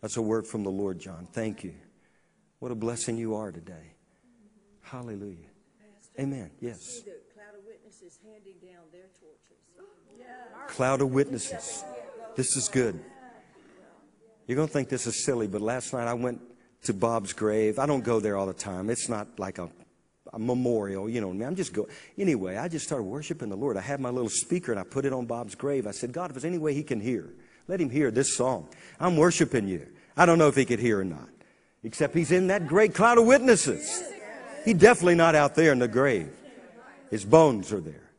[0.00, 1.28] That's a word from the Lord, John.
[1.32, 1.74] Thank you.
[2.58, 3.94] What a blessing you are today.
[4.80, 5.50] Hallelujah.
[6.18, 6.50] Amen.
[6.60, 7.02] Yes.
[7.02, 9.62] the cloud of witnesses handing down their torches.
[10.66, 11.84] Cloud of witnesses.
[12.34, 12.98] This is good.
[14.46, 16.40] You're going to think this is silly, but last night I went
[16.82, 17.78] to Bob's grave.
[17.78, 18.90] I don't go there all the time.
[18.90, 19.70] It's not like a,
[20.32, 21.30] a memorial, you know.
[21.30, 21.42] I mean?
[21.42, 21.88] I'm just going.
[22.16, 23.76] Anyway, I just started worshiping the Lord.
[23.76, 25.86] I had my little speaker and I put it on Bob's grave.
[25.86, 27.32] I said, God, if there's any way he can hear,
[27.68, 28.68] let him hear this song.
[28.98, 29.86] I'm worshiping you.
[30.16, 31.28] I don't know if he could hear or not,
[31.82, 34.02] except he's in that great cloud of witnesses.
[34.64, 36.30] He's definitely not out there in the grave.
[37.10, 38.10] His bones are there.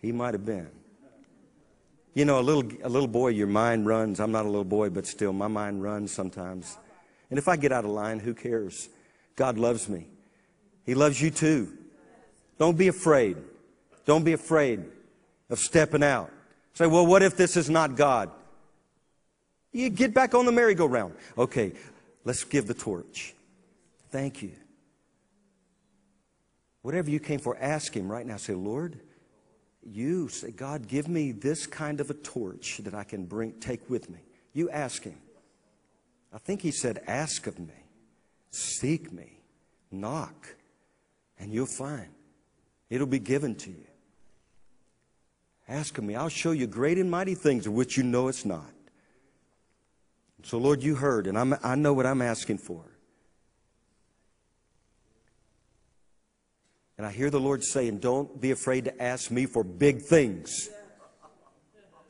[0.00, 0.70] He might have been.
[2.14, 4.20] You know, a little, a little boy, your mind runs.
[4.20, 6.78] I'm not a little boy, but still, my mind runs sometimes.
[7.28, 8.88] And if I get out of line, who cares?
[9.36, 10.06] God loves me.
[10.86, 11.76] He loves you too.
[12.58, 13.36] Don't be afraid.
[14.06, 14.84] Don't be afraid
[15.50, 16.30] of stepping out.
[16.74, 18.30] Say, well, what if this is not God?
[19.72, 21.14] You get back on the merry-go-round.
[21.36, 21.72] Okay,
[22.24, 23.34] let's give the torch.
[24.10, 24.52] Thank you.
[26.82, 28.36] Whatever you came for, ask Him right now.
[28.36, 29.00] Say, Lord,
[29.84, 33.90] you say, God, give me this kind of a torch that I can bring, take
[33.90, 34.20] with me.
[34.52, 35.18] You ask Him.
[36.32, 37.74] I think He said, ask of me,
[38.50, 39.40] seek me,
[39.90, 40.55] knock,
[41.38, 42.08] and you'll find.
[42.88, 43.86] It'll be given to you.
[45.68, 46.14] Ask of me.
[46.14, 48.70] I'll show you great and mighty things of which you know it's not.
[50.44, 52.84] So, Lord, you heard, and I'm, I know what I'm asking for.
[56.96, 60.70] And I hear the Lord saying, Don't be afraid to ask me for big things.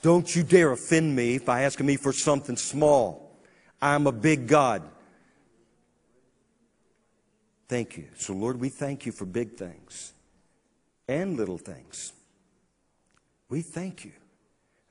[0.03, 3.41] Don't you dare offend me by asking me for something small.
[3.81, 4.83] I'm a big God.
[7.69, 8.07] Thank you.
[8.17, 10.13] So, Lord, we thank you for big things
[11.09, 12.13] and little things.
[13.49, 14.13] We thank you.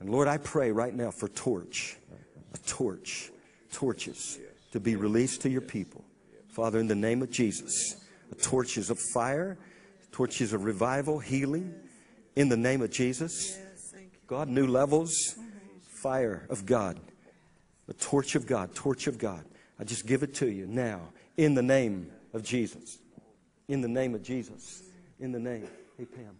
[0.00, 1.96] And Lord, I pray right now for torch,
[2.54, 3.30] a torch,
[3.72, 4.38] torches
[4.72, 6.04] to be released to your people.
[6.48, 7.96] Father, in the name of Jesus,
[8.42, 9.58] torches of fire,
[10.12, 11.74] torches of revival, healing,
[12.34, 13.58] in the name of Jesus.
[14.26, 15.36] God, new levels,
[15.82, 16.98] fire of God,
[17.86, 19.44] the torch of God, torch of God.
[19.78, 21.00] I just give it to you now,
[21.36, 22.98] in the name of Jesus.
[23.66, 24.82] In the name of Jesus.
[25.18, 25.66] In the name.
[25.98, 26.36] Hey, Pam.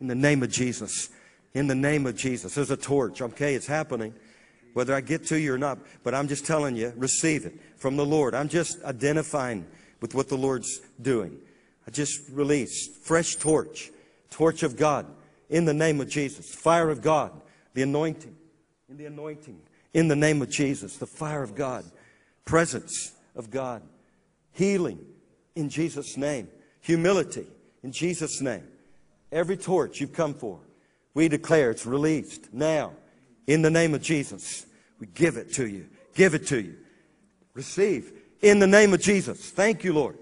[0.00, 1.08] In the name of Jesus.
[1.54, 2.54] In the name of Jesus.
[2.54, 3.20] There's a torch.
[3.20, 4.14] Okay, it's happening.
[4.74, 7.96] Whether I get to you or not, but I'm just telling you, receive it from
[7.96, 8.34] the Lord.
[8.34, 9.66] I'm just identifying
[10.00, 11.40] with what the Lord's doing.
[11.86, 13.90] I just released fresh torch,
[14.30, 15.06] torch of God
[15.48, 16.54] in the name of Jesus.
[16.54, 17.32] Fire of God,
[17.72, 18.36] the anointing,
[18.88, 19.58] in the anointing,
[19.94, 20.98] in the name of Jesus.
[20.98, 21.84] The fire of God,
[22.44, 23.82] presence of God,
[24.52, 24.98] healing
[25.58, 26.48] in Jesus' name,
[26.80, 27.46] humility
[27.82, 28.66] in Jesus' name.
[29.30, 30.60] Every torch you've come for,
[31.14, 32.92] we declare it's released now
[33.46, 34.66] in the name of Jesus.
[35.00, 35.88] We give it to you.
[36.14, 36.76] Give it to you.
[37.54, 39.50] Receive in the name of Jesus.
[39.50, 40.18] Thank you, Lord.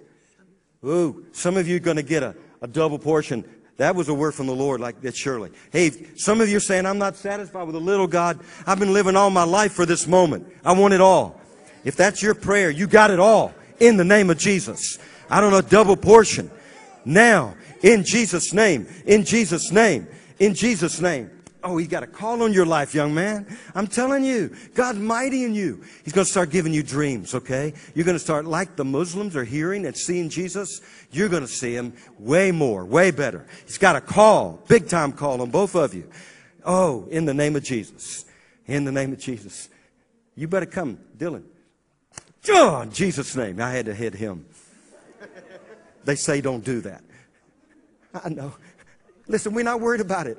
[0.84, 3.44] Ooh, some of you are going to get a, a double portion.
[3.76, 5.50] That was a word from the Lord, like that, surely.
[5.70, 8.40] Hey, some of you are saying, I'm not satisfied with a little God.
[8.66, 10.46] I've been living all my life for this moment.
[10.64, 11.40] I want it all.
[11.84, 14.98] If that's your prayer, you got it all in the name of Jesus.
[15.30, 16.50] I don't know, double portion.
[17.04, 20.08] Now, in Jesus' name, in Jesus' name,
[20.38, 21.30] in Jesus' name.
[21.62, 23.44] Oh, he's got a call on your life, young man.
[23.74, 25.82] I'm telling you, God's mighty in you.
[26.04, 27.74] He's going to start giving you dreams, okay?
[27.92, 30.80] You're going to start, like the Muslims are hearing and seeing Jesus,
[31.10, 33.46] you're going to see him way more, way better.
[33.64, 36.08] He's got a call, big time call on both of you.
[36.64, 38.26] Oh, in the name of Jesus.
[38.66, 39.68] In the name of Jesus.
[40.36, 41.42] You better come, Dylan.
[42.48, 43.60] Oh, in Jesus' name.
[43.60, 44.46] I had to hit him.
[46.06, 47.02] They say don't do that.
[48.24, 48.54] I know.
[49.26, 50.38] Listen, we're not worried about it.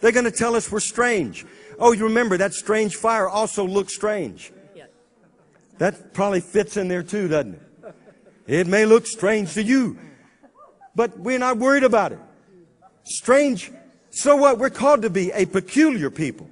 [0.00, 1.46] They're going to tell us we're strange.
[1.78, 4.52] Oh, you remember that strange fire also looks strange.
[5.78, 7.94] That probably fits in there too, doesn't it?
[8.46, 9.98] It may look strange to you,
[10.94, 12.18] but we're not worried about it.
[13.04, 13.70] Strange.
[14.10, 14.58] So what?
[14.58, 16.48] We're called to be a peculiar people.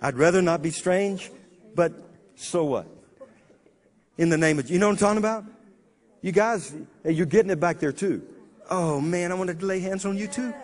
[0.00, 1.30] I'd rather not be strange,
[1.74, 1.92] but
[2.36, 2.86] so what?
[4.18, 5.44] In the name of, you know what I'm talking about?
[6.22, 6.72] You guys,
[7.04, 8.22] you're getting it back there too.
[8.70, 10.54] Oh man, I want to lay hands on you too.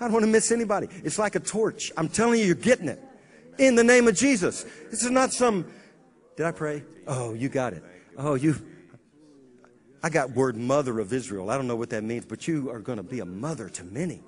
[0.00, 0.88] I don't want to miss anybody.
[1.04, 1.92] It's like a torch.
[1.96, 3.00] I'm telling you, you're getting it.
[3.58, 4.64] In the name of Jesus.
[4.90, 5.64] This is not some,
[6.36, 6.82] did I pray?
[7.06, 7.84] Oh, you got it.
[8.18, 8.56] Oh, you,
[10.02, 11.50] I got word mother of Israel.
[11.50, 13.84] I don't know what that means, but you are going to be a mother to
[13.84, 14.22] many.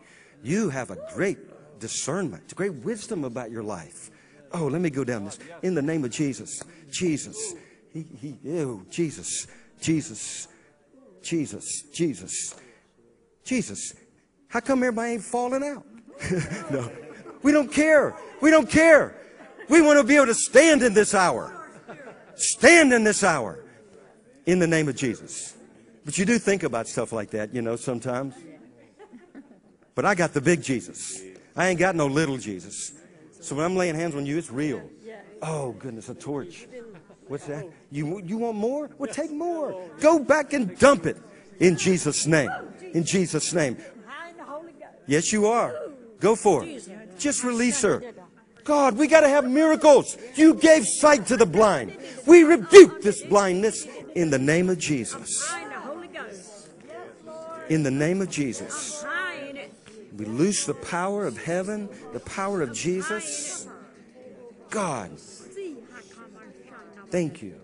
[0.44, 1.38] You have a great
[1.80, 4.10] discernment, great wisdom about your life.
[4.52, 5.40] Oh, let me go down this.
[5.62, 6.62] In the name of Jesus.
[6.88, 7.54] Jesus.
[7.92, 9.48] He, he, ew, Jesus.
[9.84, 10.48] Jesus.
[11.22, 11.82] Jesus.
[11.92, 12.54] Jesus.
[13.44, 13.94] Jesus.
[14.48, 15.84] How come everybody ain't falling out?
[16.70, 16.90] no.
[17.42, 18.16] We don't care.
[18.40, 19.14] We don't care.
[19.68, 21.68] We want to be able to stand in this hour.
[22.34, 23.62] Stand in this hour.
[24.46, 25.54] In the name of Jesus.
[26.06, 28.34] But you do think about stuff like that, you know, sometimes.
[29.94, 31.22] But I got the big Jesus.
[31.54, 32.92] I ain't got no little Jesus.
[33.40, 34.82] So when I'm laying hands on you, it's real.
[35.42, 36.66] Oh, goodness, a torch.
[37.28, 37.66] What's that?
[37.90, 38.90] You, you want more?
[38.98, 39.88] Well, take more.
[40.00, 41.16] Go back and dump it
[41.58, 42.50] in Jesus' name.
[42.92, 43.78] In Jesus' name.
[45.06, 45.74] Yes, you are.
[46.20, 46.88] Go for it.
[47.18, 48.02] Just release her.
[48.64, 50.16] God, we got to have miracles.
[50.34, 51.96] You gave sight to the blind.
[52.26, 55.52] We rebuke this blindness in the name of Jesus.
[57.68, 59.04] In the name of Jesus.
[60.16, 63.66] We loose the power of heaven, the power of Jesus.
[64.70, 65.10] God,
[67.14, 67.60] thank you.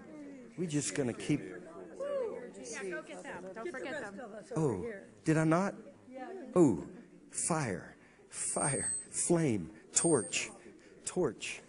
[0.57, 1.41] We're just going to keep.
[4.57, 4.87] Oh,
[5.25, 5.75] did I not?
[6.55, 6.85] Oh,
[7.33, 7.97] fire,
[8.29, 10.51] fire, flame, torch,
[11.05, 11.63] torch.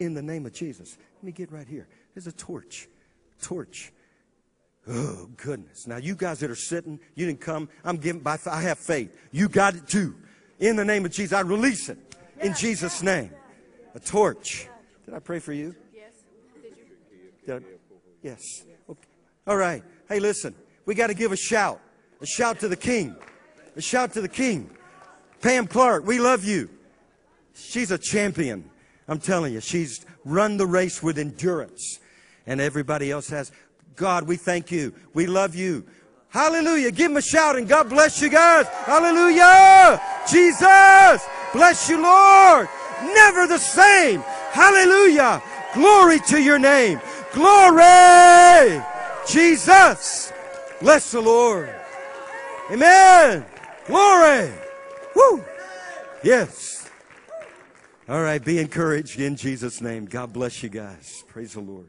[0.00, 0.96] In the name of Jesus.
[1.16, 1.86] Let me get right here.
[2.14, 2.88] There's a torch,
[3.42, 3.92] torch.
[4.88, 5.86] Oh, goodness.
[5.86, 7.68] Now, you guys that are sitting, you didn't come.
[7.84, 9.14] I'm giving by, I have faith.
[9.32, 10.16] You got it too.
[10.60, 11.98] In the name of Jesus, I release it.
[12.40, 13.30] In Jesus' name.
[13.94, 14.66] A torch.
[15.04, 15.74] Did I pray for you?
[18.22, 18.64] Yes.
[18.88, 19.00] Okay.
[19.46, 19.82] All right.
[20.08, 20.54] Hey, listen.
[20.86, 21.80] We got to give a shout.
[22.20, 23.14] A shout to the King.
[23.76, 24.70] A shout to the King.
[25.40, 26.68] Pam Clark, we love you.
[27.54, 28.68] She's a champion.
[29.06, 32.00] I'm telling you, she's run the race with endurance.
[32.46, 33.52] And everybody else has.
[33.96, 34.94] God, we thank you.
[35.12, 35.84] We love you.
[36.30, 36.90] Hallelujah.
[36.90, 38.66] Give him a shout and God bless you guys.
[38.66, 40.00] Hallelujah.
[40.28, 41.26] Jesus.
[41.52, 42.68] Bless you, Lord.
[43.02, 44.20] Never the same.
[44.52, 45.42] Hallelujah.
[45.74, 47.00] Glory to your name.
[47.32, 48.82] Glory.
[49.26, 50.32] Jesus.
[50.80, 51.74] Bless the Lord.
[52.70, 53.44] Amen.
[53.86, 54.52] Glory.
[55.14, 55.44] Woo.
[56.22, 56.88] Yes.
[58.08, 58.42] All right.
[58.42, 60.06] Be encouraged in Jesus' name.
[60.06, 61.24] God bless you guys.
[61.28, 61.88] Praise the Lord.